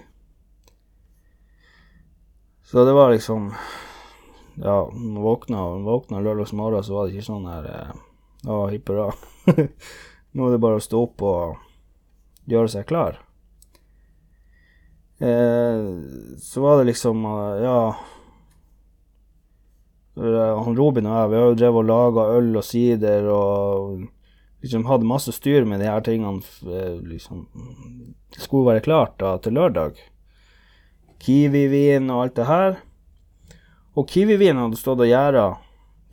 [2.65, 3.51] Så det var liksom
[4.55, 7.93] Ja, man våkna, våkna lørdags morgen, så var det ikke sånn her eh,
[8.47, 9.11] Å, hipp hurra.
[10.35, 13.19] Nå er det bare å stå opp og gjøre seg klar.
[15.19, 15.85] Eh,
[16.39, 17.23] så var det liksom
[17.63, 18.14] Ja Eh,
[20.15, 24.05] han Robin og jeg vi har jo drevet og laga øl og sider og
[24.65, 26.41] liksom hadde masse styr med de her tingene.
[26.65, 27.45] Eh, liksom,
[28.33, 29.99] det skulle være klart da til lørdag.
[31.21, 32.79] Kiwi-vin og alt det her.
[33.95, 35.45] Og Kiwi-vin hadde stått og gjæra.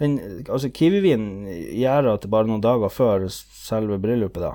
[0.03, 1.25] Altså, Kiwi-vin
[1.79, 4.53] gjæra til bare noen dager før selve bryllupet, da.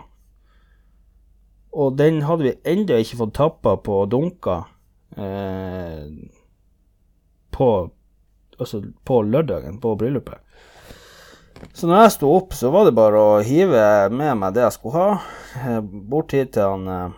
[1.78, 4.62] Og den hadde vi ennå ikke fått tappa på dunka
[5.18, 6.08] eh,
[7.54, 7.70] på
[8.58, 10.42] altså på lørdagen, på bryllupet.
[11.74, 14.76] Så når jeg sto opp, så var det bare å hive med meg det jeg
[14.76, 15.22] skulle ha,
[15.62, 17.16] eh, bort hit til han eh,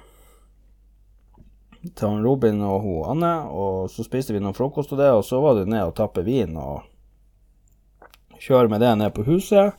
[1.96, 5.26] til han Robin og hun Anne, og så spiste vi noe frokost og det, og
[5.28, 6.88] så var det ned og tappe vin og
[8.40, 9.76] kjøre med det ned på huset.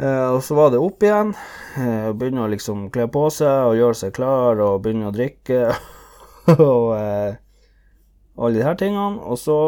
[0.00, 1.34] Eh, og så var det opp igjen.
[2.16, 5.74] Begynne å liksom kle på seg og gjøre seg klar og begynne å drikke
[6.56, 7.36] og eh,
[8.40, 9.20] alle de her tingene.
[9.20, 9.58] Og så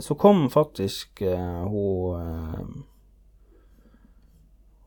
[0.00, 2.64] så kom faktisk eh, hun eh,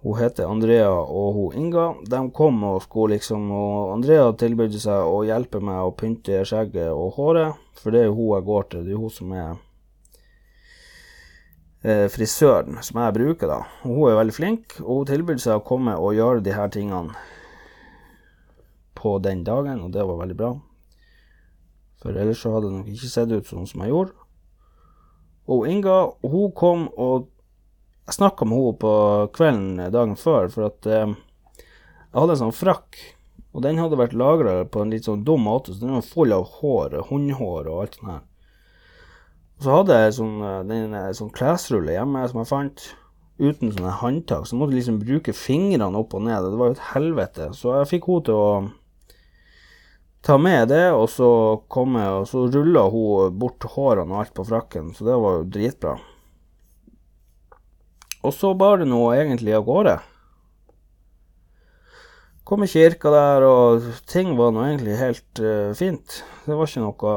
[0.03, 1.83] Hun heter Andrea og hun Inga.
[2.09, 6.89] De kom og skulle liksom Og Andrea tilbød seg å hjelpe meg å pynte skjegget
[6.91, 8.83] og håret, for det er jo hun jeg går til.
[8.87, 9.53] Det er hun som er
[11.83, 13.61] eh, frisøren som jeg bruker, da.
[13.85, 16.73] Og hun er veldig flink, og hun tilbød seg å komme og gjøre de her
[16.73, 17.13] tingene
[18.97, 20.51] på den dagen, og det var veldig bra.
[22.01, 24.22] For ellers så hadde det nok ikke sett ut sånn som jeg gjorde.
[25.51, 27.29] Og Inga hun kom og
[28.03, 28.93] Jeg snakka med henne på
[29.31, 31.13] kvelden dagen før, for at eh,
[31.55, 32.97] jeg hadde en sånn frakk,
[33.55, 36.35] og den hadde vært lagra på en litt sånn dum måte, så den var full
[36.35, 38.19] av hår, hundehår og alt sånt her.
[39.63, 42.85] Så hadde jeg sånn, eh, den, eh, sånn klesrulle hjemme som jeg fant,
[43.39, 46.75] uten sånne håndtak, så jeg måtte liksom bruke fingrene opp og ned, det var jo
[46.75, 47.49] et helvete.
[47.55, 48.49] Så jeg fikk henne til å
[50.23, 51.29] ta med det, og så
[51.71, 55.51] komme Og så rulla hun bort hårene og alt på frakken, så det var jo
[55.57, 55.97] dritbra.
[58.23, 59.97] Og så bar det nå egentlig av gårde.
[62.47, 66.21] Kom i kirka der, og ting var nå egentlig helt uh, fint.
[66.45, 67.15] Det var ikke noe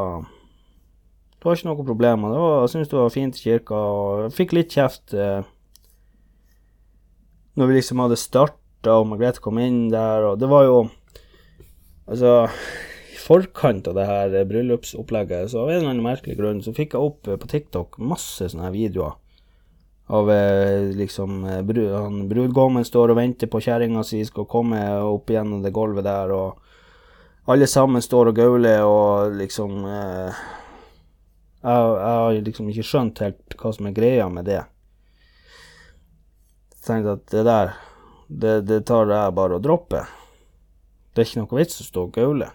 [1.37, 2.35] Det var ikke noe problemer.
[2.35, 5.47] Det var, jeg syntes det var fint i kirka, og jeg fikk litt kjeft uh,
[7.57, 10.79] når vi liksom hadde starta, og Margrethe kom inn der, og det var jo
[12.07, 12.47] Altså
[13.21, 17.13] forkant av det her bryllupsopplegget, så av en eller annen merkelig grunn, så fikk jeg
[17.13, 19.17] opp på TikTok masse sånne her videoer
[20.07, 20.29] av
[20.95, 25.73] liksom brud, han, Brudgommen står og venter på kjerringa si skal komme opp gjennom det
[25.75, 30.45] gulvet der, og alle sammen står og gauler og liksom eh,
[31.67, 34.61] jeg har liksom ikke skjønt helt hva som er greia med det.
[36.77, 37.73] Jeg tenkte at det der,
[38.29, 40.05] det, det tar jeg bare å droppe.
[41.11, 42.53] Det er ikke noe vits å stå og gaule.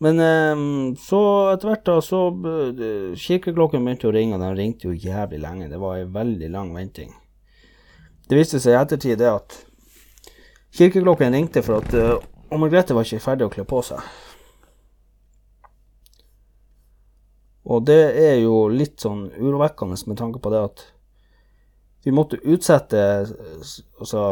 [0.00, 4.88] Men eh, så etter hvert, da, så uh, Kirkeklokken begynte å ringe, og den ringte
[4.88, 5.68] jo jævlig lenge.
[5.68, 7.12] Det var ei veldig lang venting.
[8.30, 9.58] Det viste seg i ettertid det at
[10.78, 14.00] kirkeklokken ringte for at uh, Margrethe var ikke ferdig å kle på seg.
[17.70, 20.84] Og det er jo litt sånn urovekkende med tanke på det at
[22.06, 23.00] vi måtte utsette
[24.00, 24.22] Altså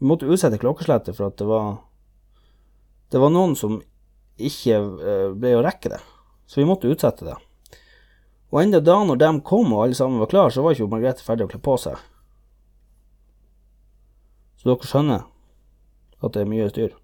[0.00, 1.76] Vi måtte utsette klokkeslettet for at det var
[3.14, 3.78] Det var noen som
[4.38, 6.00] ikke eh, ble å rekke det.
[6.46, 7.36] Så vi måtte utsette det.
[8.54, 11.26] Og enda da når de kom og alle sammen var klare, så var ikke Margrethe
[11.26, 11.98] ferdig å kle på seg.
[14.60, 15.24] Så dere skjønner
[16.24, 16.94] at det er mye styr.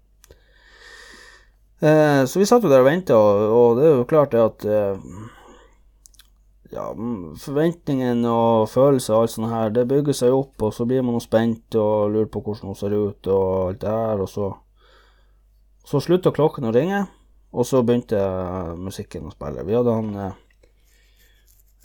[1.81, 4.41] Eh, så vi satt jo der og venta, og, og, det er jo klart det
[4.41, 5.05] at eh,
[6.71, 6.87] ja,
[7.41, 11.17] forventningene og følelser og alt sånt her, det bygger seg opp, og så blir man
[11.23, 14.53] spent og lurer på hvordan hun ser ut og alt det her, og så
[15.81, 17.07] Så slutter klokken å ringe,
[17.51, 18.19] og så begynte
[18.79, 19.65] musikken å spille.
[19.67, 20.39] Vi hadde han eh,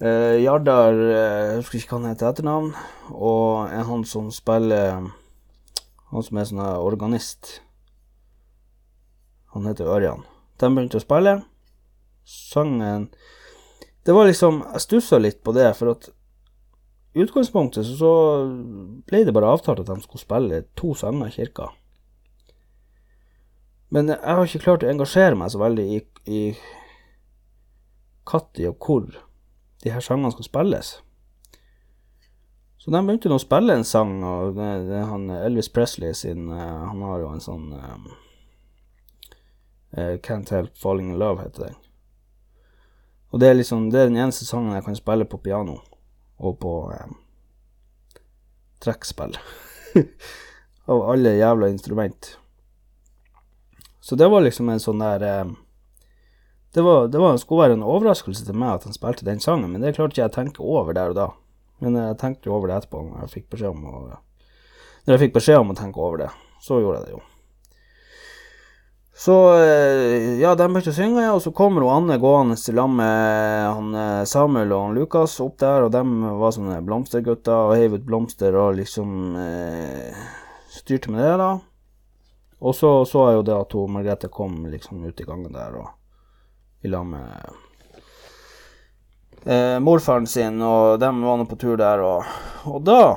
[0.07, 2.73] eh Jardar, eh, jeg husker ikke hva han heter etternavn,
[3.11, 5.07] og en han som spiller
[6.07, 7.49] Han som er sånn organist.
[9.51, 10.23] Han heter Ørjan.
[10.55, 11.33] De begynte å spille.
[12.25, 13.09] Sangen
[14.07, 16.09] Det var liksom Jeg stussa litt på det, for at
[17.17, 18.13] i utgangspunktet så
[19.09, 21.71] ble det bare avtalt at de skulle spille to sanger i kirka.
[23.89, 26.41] Men jeg har ikke klart å engasjere meg så veldig i, i
[28.27, 29.05] når og hvor
[29.85, 30.97] de her sangene skal spilles.
[32.79, 36.49] Så de begynte nå å spille en sang, og det, det han Elvis Presley sin
[36.53, 38.05] uh, Han har jo en sånn um,
[40.23, 41.79] Can't Help Falling In Love heter den.
[43.35, 45.81] Og det er liksom Det er den eneste sangen jeg kan spille på piano
[46.37, 47.17] og på um,
[48.85, 49.39] trekkspill.
[50.93, 52.37] Av alle jævla instrument.
[54.07, 55.57] Så det var liksom en sånn der um,
[56.77, 59.73] det, var, det var, skulle være en overraskelse til meg at han spilte den sangen,
[59.73, 61.31] men det klarte ikke jeg å tenke over der og da.
[61.83, 64.03] Men jeg tenkte jo over det etterpå, når jeg fikk beskjed om å,
[65.07, 66.29] når jeg fikk beskjed om å tenke over det.
[66.63, 67.23] Så gjorde jeg det jo.
[69.17, 73.63] Så eh, ja, de begynte å synge, og så kommer hun Anne gående sammen med
[73.65, 76.03] han eh, Samuel og han Lukas opp der, og de
[76.43, 80.21] var sånne blomstergutter og heiv ut blomster og liksom eh,
[80.77, 81.51] styrte med det, da.
[82.61, 85.77] Og så så jeg jo det at hun Margrethe kom liksom ut i gangen der
[85.77, 87.53] og i lag med
[89.45, 92.25] eh, morfaren sin, og de var nå på tur der, og,
[92.69, 93.17] og da,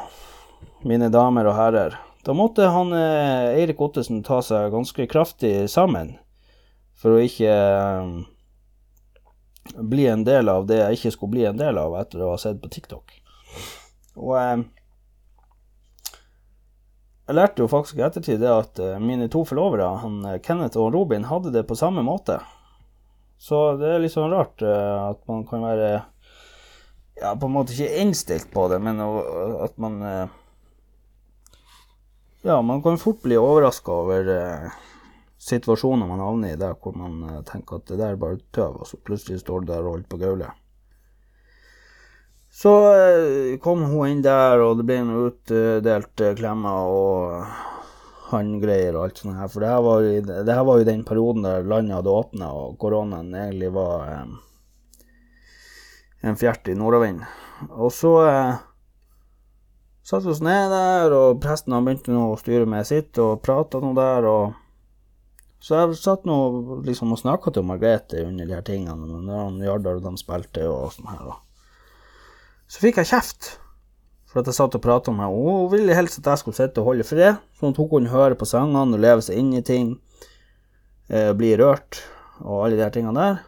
[0.87, 6.17] mine damer og herrer da måtte han eh, Eirik Ottesen ta seg ganske kraftig sammen
[6.99, 8.09] for å ikke eh,
[9.79, 12.41] bli en del av det jeg ikke skulle bli en del av etter å ha
[12.41, 13.15] sett på TikTok.
[14.19, 14.65] Og eh,
[17.29, 21.27] jeg lærte jo faktisk i ettertid det at mine to forlovere, han Kenneth og Robin,
[21.29, 22.39] hadde det på samme måte.
[23.37, 25.91] Så det er litt sånn rart at man kan være
[27.21, 30.01] ja, på en måte ikke innstilt på det, men at man
[32.41, 34.71] ja, man kan fort bli overraska over eh,
[35.37, 38.77] situasjoner man havner i der hvor man eh, tenker at det der er bare tøv,
[38.79, 40.51] og så plutselig står du der og holder på gaule.
[42.59, 47.45] Så eh, kom hun inn der, og det ble utdelt eh, klemmer og
[48.33, 49.47] handgreier og alt sånt her.
[49.51, 52.75] For det her var, det her var jo den perioden der landet hadde åpna, og
[52.81, 55.07] koronaen egentlig var eh,
[56.27, 57.23] en fjert i nordavind.
[57.69, 58.61] Og så eh,
[60.03, 63.95] satte oss ned der, og presten begynte nå å styre med sitt, og prata nå
[63.97, 64.65] der, og
[65.59, 66.35] Så jeg satt nå
[66.87, 70.93] liksom og snakka til Margrethe under de her tingene, når Jardar og de spilte og
[70.95, 71.48] sånn her, og
[72.69, 73.55] Så fikk jeg kjeft
[74.29, 75.41] for at jeg satt og prata med henne.
[75.41, 78.37] Hun ville helst at jeg skulle sitte og holde fred, sånn at hun kunne høre
[78.37, 79.95] på sangene og leve seg inn i ting,
[81.09, 82.03] eh, bli rørt
[82.43, 83.41] og alle de her tingene der.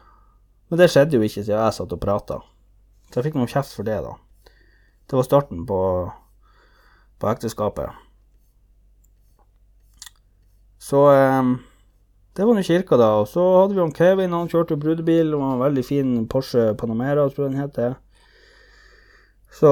[0.68, 2.40] Men det skjedde jo ikke siden jeg satt og prata.
[3.08, 4.16] Så jeg fikk noe kjeft for det, da.
[5.06, 5.78] Det var starten på
[7.22, 7.92] på ekteskapet.
[10.82, 11.50] Så eh,
[12.34, 13.12] det var nå kirka, da.
[13.22, 15.34] Og så hadde vi han Kevin, han kjørte brudebil.
[15.38, 17.94] og en veldig fin Porsche Panamera, tror jeg den heter.
[19.52, 19.68] Så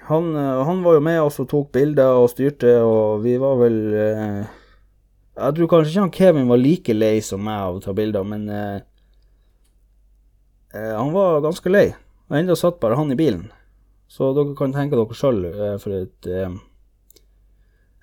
[0.00, 3.76] han, han, var jo med oss og tok bilder og styrte, og vi var vel
[3.96, 4.40] eh,
[5.36, 8.24] Jeg tror kanskje ikke han Kevin var like lei som meg av å ta bilder,
[8.28, 8.78] men eh,
[10.72, 11.90] eh, han var ganske lei.
[12.30, 13.50] Og enda satt bare han i bilen.
[14.08, 16.56] Så dere kan tenke dere sjøl, eh, for at eh,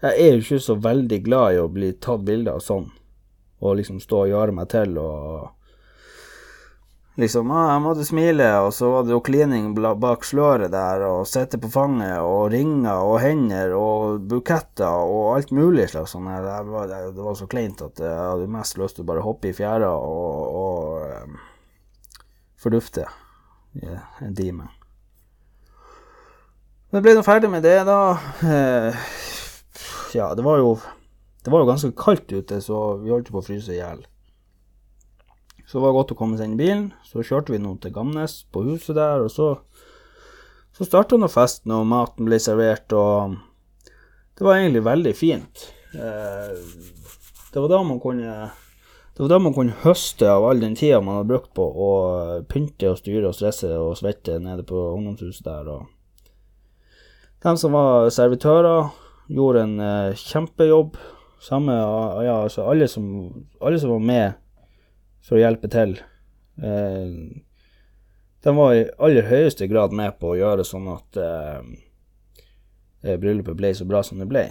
[0.01, 2.87] Jeg er jo ikke så veldig glad i å bli tatt bilder av sånn,
[3.61, 5.49] og liksom stå og gjøre meg til og
[7.19, 11.27] Liksom, ah, jeg måtte smile, og så var det jo klining bak sløret der, og
[11.27, 16.47] sitte på fanget, og ringer og hender og buketter og alt mulig slags sånn her.
[16.47, 19.91] Det var, så kleint at jeg hadde mest lyst til å bare hoppe i fjæra
[19.91, 21.35] og, og um,
[22.63, 23.03] fordufte
[23.75, 23.91] i
[24.23, 24.69] en time.
[26.91, 27.99] Men jeg ble nå ferdig med det, da.
[28.43, 29.03] Eh,
[30.15, 30.73] ja, det var jo
[31.41, 34.03] Det var jo ganske kaldt ute, så vi holdt på å fryse i hjel.
[35.71, 36.87] Så det var godt å komme seg inn i bilen.
[37.07, 39.53] Så kjørte vi nå til Gamnes, på huset der, og så,
[40.75, 43.37] så starta nå festen, og maten ble servert, og
[44.35, 45.63] det var egentlig veldig fint.
[45.95, 46.57] Eh,
[47.53, 48.33] det var da man kunne
[49.11, 51.89] det var da man kunne høste av all den tida man hadde brukt på å
[52.51, 55.71] pynte og styre og stresse og svette nede på ungdomshuset der.
[55.71, 58.91] Og de som var servitører,
[59.31, 60.99] gjorde en eh, kjempejobb.
[61.41, 61.79] Samme,
[62.27, 63.05] ja, altså alle som,
[63.63, 64.41] alle som var med
[65.25, 65.95] for å hjelpe til.
[66.61, 67.13] Eh,
[68.41, 71.61] de var i aller høyeste grad med på å gjøre sånn at eh,
[73.05, 74.47] eh, bryllupet ble så bra som det ble.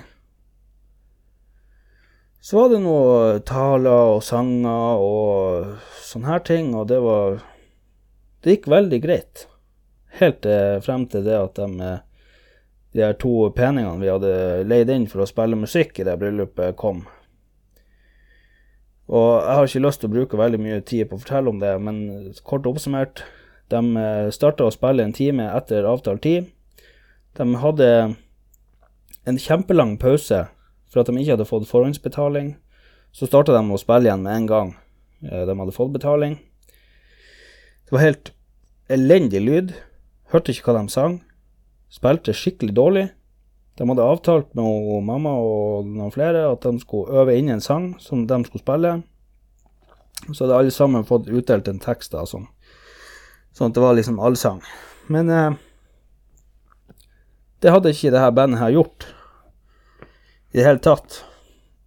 [2.40, 5.72] Så var det noe taler og sanger og
[6.06, 7.42] sånne her ting, og det var
[8.40, 9.42] Det gikk veldig greit.
[10.16, 10.46] Helt
[10.80, 11.90] frem til det at de,
[12.96, 14.30] de her to peningene vi hadde
[14.64, 17.02] leid inn for å spille musikk i det bryllupet, kom.
[19.10, 21.58] Og jeg har ikke lyst til å bruke veldig mye tid på å fortelle om
[21.58, 23.24] det, men kort oppsummert,
[23.70, 23.80] de
[24.34, 26.48] starta å spille en time etter avtalt tid.
[27.38, 27.90] De hadde
[29.30, 30.44] en kjempelang pause
[30.90, 32.54] for at de ikke hadde fått forhåndsbetaling.
[33.14, 34.72] Så starta de å spille igjen med en gang
[35.26, 36.38] eh, de hadde fått betaling.
[37.86, 38.32] Det var helt
[38.90, 39.72] elendig lyd.
[40.30, 41.18] Hørte ikke hva de sang.
[41.90, 43.06] Spilte skikkelig dårlig.
[43.80, 47.94] De hadde avtalt med mamma og noen flere at de skulle øve inn en sang
[47.96, 48.90] som de skulle spille.
[50.26, 52.44] Så hadde alle sammen fått utdelt en tekst, da, sånn.
[53.56, 54.60] sånn at det var liksom allsang.
[55.08, 55.56] Men eh,
[57.64, 59.08] det hadde ikke det her bandet her gjort
[60.52, 61.22] i det hele tatt.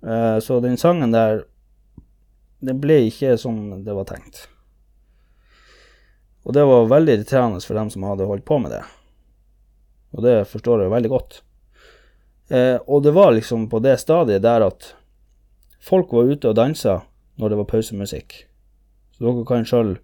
[0.02, 1.46] Eh, så den sangen der,
[2.58, 4.48] den ble ikke som det var tenkt.
[6.42, 8.84] Og det var veldig irriterende for dem som hadde holdt på med det.
[10.18, 11.44] Og det forstår jeg veldig godt.
[12.50, 14.94] Eh, og det var liksom på det stadiet der at
[15.84, 17.02] folk var ute og dansa
[17.40, 18.36] når det var pausemusikk.
[19.16, 19.96] Så dere kan sjøl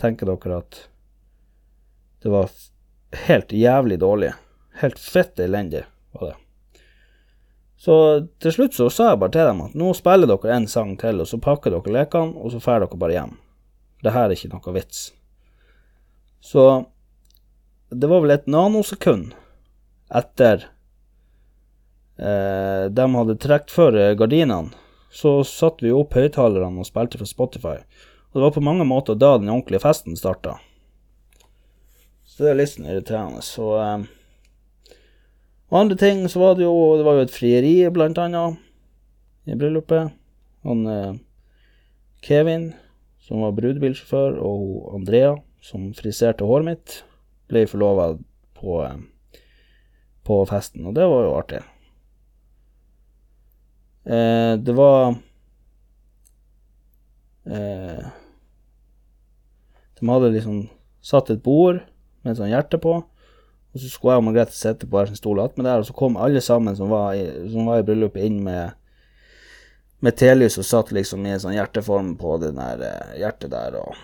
[0.00, 0.86] tenke dere at
[2.24, 2.52] det var
[3.28, 4.32] helt jævlig dårlig.
[4.80, 6.36] Helt fett elendig var det.
[7.84, 7.94] Så
[8.40, 11.20] til slutt så sa jeg bare til dem at nå spiller dere en sang til,
[11.20, 13.34] og så pakker dere lekene, og så drar dere bare hjem.
[14.00, 15.02] Det her er ikke noe vits.
[16.40, 16.64] Så
[17.92, 19.34] det var vel et nanosekund
[20.08, 20.70] etter
[22.18, 24.74] eh, de hadde trukket for eh, gardinene,
[25.14, 27.78] så satte vi opp høyttalerne og spilte fra Spotify.
[28.34, 30.56] Og det var på mange måter da den ordentlige festen starta.
[32.26, 33.42] Så det er litt sånn irriterende.
[33.46, 34.06] Så eh,
[35.70, 38.58] Og andre ting så var det jo Det var jo et frieri, blant annet,
[39.46, 40.10] i bryllupet.
[40.66, 41.12] Han eh,
[42.24, 42.72] Kevin,
[43.22, 46.96] som var brudebilsjåfør, og Andrea, som friserte håret mitt,
[47.52, 48.14] ble forlova
[48.58, 49.40] på, eh,
[50.24, 51.62] på festen, og det var jo artig.
[54.04, 55.14] Eh, det var
[57.48, 58.04] eh,
[60.00, 60.66] De hadde liksom
[61.04, 61.80] satt et bord
[62.24, 65.20] med et sånt hjerte på, og så skulle jeg og Margrethe sitte på hver sin
[65.20, 68.24] stol attmed der, og så kom alle sammen som var i, som var i bryllupet,
[68.24, 68.80] inn med
[70.04, 73.78] med telys og satt liksom i en sånn hjerteform på det der eh, hjertet der,
[73.80, 73.94] og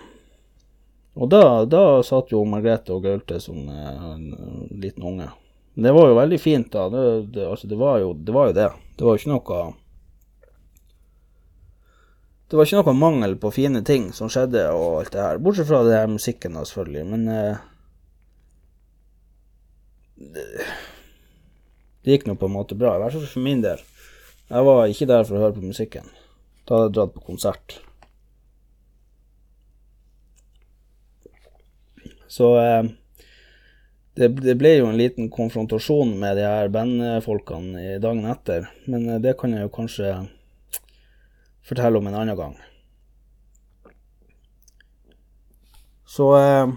[1.13, 5.27] og da, da satt jo Margrethe og gaulte som eh, en liten unge.
[5.73, 6.87] Men det var jo veldig fint, da.
[6.91, 7.03] Det,
[7.35, 8.67] det, altså, det, var jo, det var jo det.
[8.95, 9.61] Det var jo ikke noe
[12.51, 15.37] Det var ikke noe mangel på fine ting som skjedde og alt det her.
[15.39, 17.03] Bortsett fra det her musikken, da, selvfølgelig.
[17.07, 17.61] Men eh,
[20.35, 20.65] det,
[22.11, 22.97] gikk nå på en måte bra.
[22.97, 23.79] I hvert fall for min del.
[24.49, 26.11] Jeg var ikke der for å høre på musikken.
[26.67, 27.77] Da hadde jeg dratt på konsert.
[32.27, 32.91] Så eh,
[34.19, 39.23] det, det ble jo en liten konfrontasjon med de her bandfolkene dagen etter, men eh,
[39.23, 40.13] det kan jeg jo kanskje
[41.65, 42.55] fortelle om en annen gang.
[46.11, 46.67] Så eh,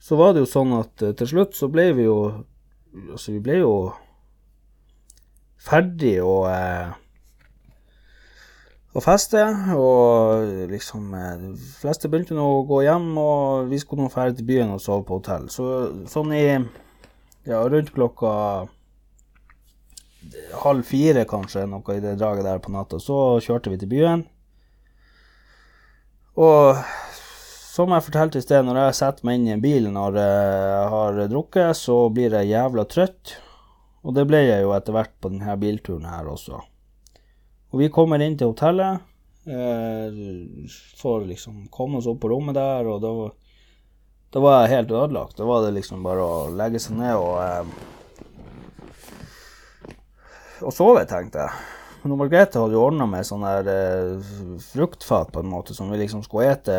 [0.00, 2.20] Så var det jo sånn at eh, til slutt så ble vi jo
[3.12, 3.72] Altså, vi ble jo
[5.62, 6.96] ferdig og eh,
[8.96, 9.42] og feste,
[9.78, 14.48] og liksom De fleste begynte nå å gå hjem, og vi skulle nå dra til
[14.48, 15.44] byen og sove på hotell.
[15.52, 15.66] Så
[16.10, 16.46] sånn i
[17.46, 18.32] Ja, rundt klokka
[20.62, 24.24] halv fire, kanskje, noe i det draget der på natta, så kjørte vi til byen.
[26.38, 26.78] Og
[27.78, 30.86] som jeg fortalte i sted, når jeg setter meg inn i en bil når jeg
[30.94, 33.36] har drukket, så blir jeg jævla trøtt.
[34.06, 36.58] Og det ble jeg jo etter hvert på denne bilturen her også.
[37.68, 39.04] Og vi kommer inn til hotellet.
[39.48, 40.18] Eh,
[40.98, 43.12] får liksom komme oss opp på rommet der, og da,
[44.34, 45.36] da var jeg helt ødelagt.
[45.38, 47.72] Da var det liksom bare å legge seg ned og eh,
[50.62, 51.66] og sove, tenkte jeg.
[52.02, 54.32] Men Margrethe hadde jo ordna med sånn der eh,
[54.70, 56.76] fruktfat på en måte, som vi liksom skulle ete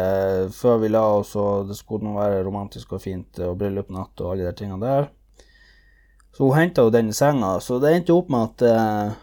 [0.55, 4.33] før vi la oss, og det skulle nå være romantisk og fint og bryllupsnatt og
[4.33, 5.09] alle de tingene der.
[6.35, 9.17] Så hun henta jo den i senga, så det endte opp med at eh,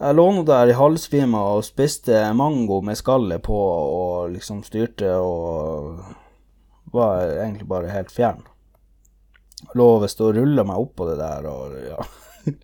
[0.00, 5.10] jeg lå nå der i halvsvime og spiste mango med skallet på og liksom styrte
[5.20, 6.00] og
[6.94, 8.40] var egentlig bare helt fjern.
[9.76, 12.00] Lå visst og rulla meg oppå det der og ja.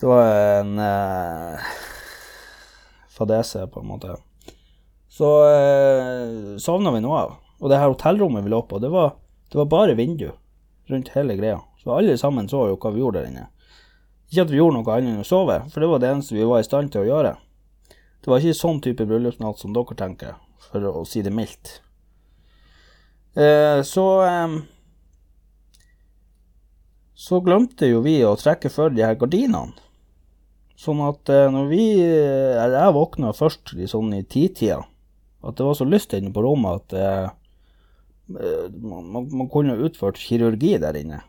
[0.00, 0.26] Det var
[0.60, 1.74] en eh,
[3.14, 4.16] fadese, på en måte.
[5.08, 7.36] Så eh, sovna vi noe av.
[7.62, 9.14] Og det her hotellrommet vi lå på, det var,
[9.52, 10.32] det var bare vindu
[10.90, 11.60] rundt hele greia.
[11.82, 13.46] Så alle sammen så jo hva vi gjorde der inne.
[14.32, 16.48] Ikke at vi gjorde noe annet enn å sove, for det var det eneste vi
[16.48, 17.36] var i stand til å gjøre.
[18.24, 20.36] Det var ikke sånn type bryllupsnatt som dere tenker,
[20.66, 21.78] for å si det mildt.
[23.36, 24.60] Eh, så eh,
[27.14, 29.72] Så glemte jo vi å trekke for de her gardinene.
[30.74, 34.82] Sånn at eh, når vi eh, Eller jeg våkna først sånn i titida.
[35.44, 37.28] At det var så lyst inne på rommet at eh,
[38.40, 41.20] eh man, man, kunne utført kirurgi der inne.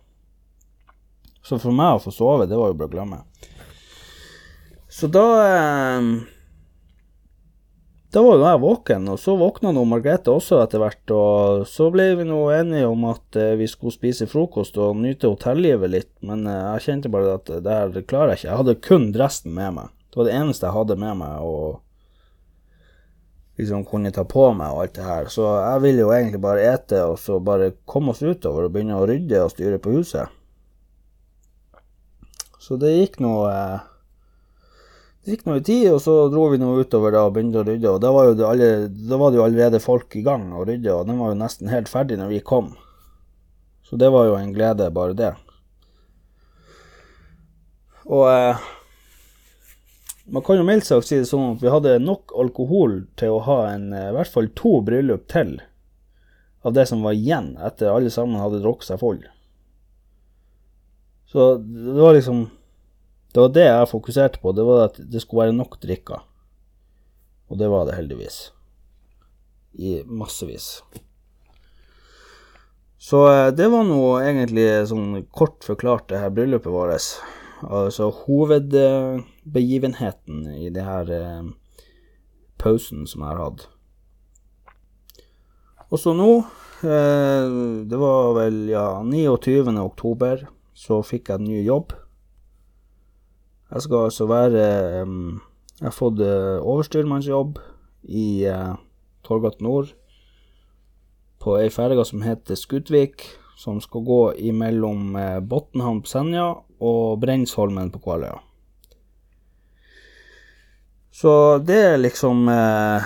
[1.46, 3.20] Så for meg å få sove, det var jo bare å glemme.
[4.90, 6.10] Så da eh,
[8.16, 11.12] Da var jo jeg våken, og så våkna nå Margrethe også etter hvert.
[11.12, 15.28] Og så ble vi nå enige om at eh, vi skulle spise frokost og nyte
[15.28, 18.48] hotellivet litt, men eh, jeg kjente bare at det her klarer jeg ikke.
[18.48, 19.90] Jeg hadde kun dressen med meg.
[20.08, 21.82] Det var det eneste jeg hadde med meg og
[23.60, 25.28] liksom kunne ta på meg og alt det her.
[25.36, 28.96] Så jeg ville jo egentlig bare ete og så bare komme oss utover og begynne
[28.96, 30.32] å rydde og styre på huset.
[32.64, 33.84] Så det gikk nå eh,
[35.26, 37.66] det gikk nå en tid, og så dro vi nå utover da og begynte å
[37.66, 37.94] rydde.
[37.96, 38.68] Og da var, det alle,
[39.10, 41.72] da var det jo allerede folk i gang å rydde, og den var jo nesten
[41.72, 42.76] helt ferdig når vi kom.
[43.86, 45.32] Så det var jo en glede, bare det.
[48.06, 48.66] Og eh,
[50.30, 53.42] man kan jo mildt sagt si det sånn at vi hadde nok alkohol til å
[53.48, 55.58] ha en, eh, i hvert fall to bryllup til
[56.66, 59.24] av det som var igjen etter alle sammen hadde drukket seg full.
[61.34, 62.46] Så det var liksom
[63.36, 66.22] det var det jeg fokuserte på, det var at det skulle være nok drikker.
[67.52, 68.56] Og det var det heldigvis.
[69.76, 70.80] I massevis.
[72.96, 77.20] Så eh, det var nå egentlig sånn kort forklart det her bryllupet vårt.
[77.66, 81.44] Altså hovedbegivenheten i det her eh,
[82.56, 83.68] pausen som jeg har hatt.
[85.92, 86.48] Og så nå,
[86.88, 87.44] eh,
[87.84, 89.76] det var vel ja 29.
[89.84, 92.05] oktober, så fikk jeg en ny jobb.
[93.76, 94.66] Jeg skal altså være
[95.04, 95.42] um,
[95.82, 97.58] Jeg har fått uh, overstyrmannsjobb
[98.08, 98.78] i uh,
[99.28, 99.90] Torgat nord
[101.44, 103.26] på ei ferge som heter Skutvik,
[103.60, 106.46] som skal gå imellom uh, Botnhamn på Senja
[106.80, 108.38] og Brensholmen på Kvaløya.
[111.12, 113.04] Så det er liksom uh,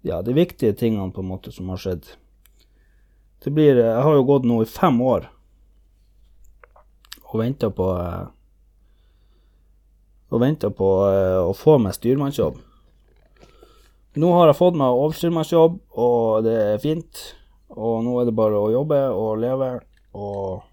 [0.00, 2.08] Ja, de viktige tingene på en måte som har skjedd.
[3.44, 5.28] Det blir Jeg har jo gått nå i fem år
[7.28, 7.92] og venta på
[10.28, 12.58] og venta på uh, å få meg styrmannsjobb.
[14.18, 17.20] Nå har jeg fått meg overstyrmannsjobb, og det er fint.
[17.76, 19.68] Og nå er det bare å jobbe og leve.
[20.18, 20.64] Og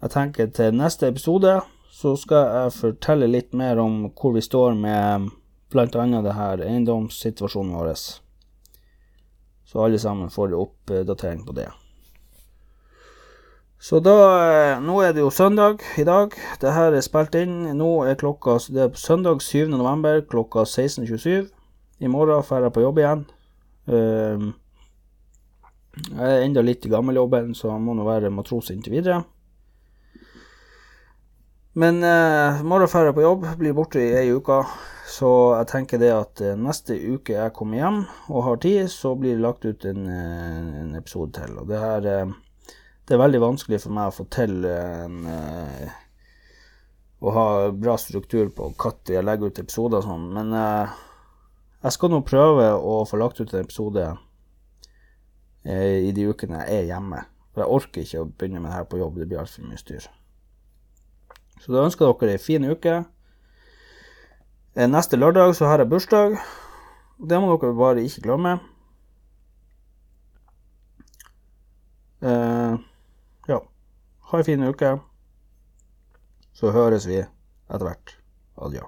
[0.00, 1.58] jeg tenker til neste episode
[2.00, 5.28] så skal jeg fortelle litt mer om hvor vi står med
[5.70, 5.86] bl.a.
[6.24, 7.92] det her eiendomssituasjonen vår.
[9.68, 11.68] Så alle sammen får oppdatering på det.
[13.80, 14.14] Så da
[14.44, 16.34] eh, Nå er det jo søndag i dag.
[16.60, 17.72] Det her er spilt inn.
[17.78, 19.70] Nå er klokka Det er søndag 7.
[19.72, 21.48] november klokka 16.27.
[22.00, 23.24] I morgen drar jeg på jobb igjen.
[23.88, 24.52] Uh,
[26.12, 29.18] jeg er enda litt i gammeljobben, så jeg må nå være matros inntil videre.
[31.76, 34.60] Men uh, morgen drar jeg på jobb, blir borte i ei uke.
[35.10, 39.16] Så jeg tenker det at uh, neste uke jeg kommer hjem og har tid, så
[39.16, 41.58] blir det lagt ut en, en episode til.
[41.60, 42.30] Og det her
[43.10, 45.94] det er veldig vanskelig for meg å få til en, uh,
[47.26, 50.92] å ha bra struktur på når jeg legger ut episoder og sånn, men uh,
[51.82, 56.84] jeg skal nå prøve å få lagt ut en episode uh, i de ukene jeg
[56.84, 57.24] er hjemme.
[57.50, 59.80] For jeg orker ikke å begynne med det her på jobb, det blir altfor mye
[59.80, 60.06] styr.
[61.64, 63.00] Så da ønsker dere ei en fin uke.
[64.86, 66.38] Neste lørdag så har jeg bursdag.
[67.18, 68.54] Det må dere bare ikke glemme.
[72.22, 72.78] Ja.
[74.30, 74.90] Ha ei en fin uke.
[76.54, 78.12] Så høres vi etter hvert.
[78.62, 78.84] Adjø.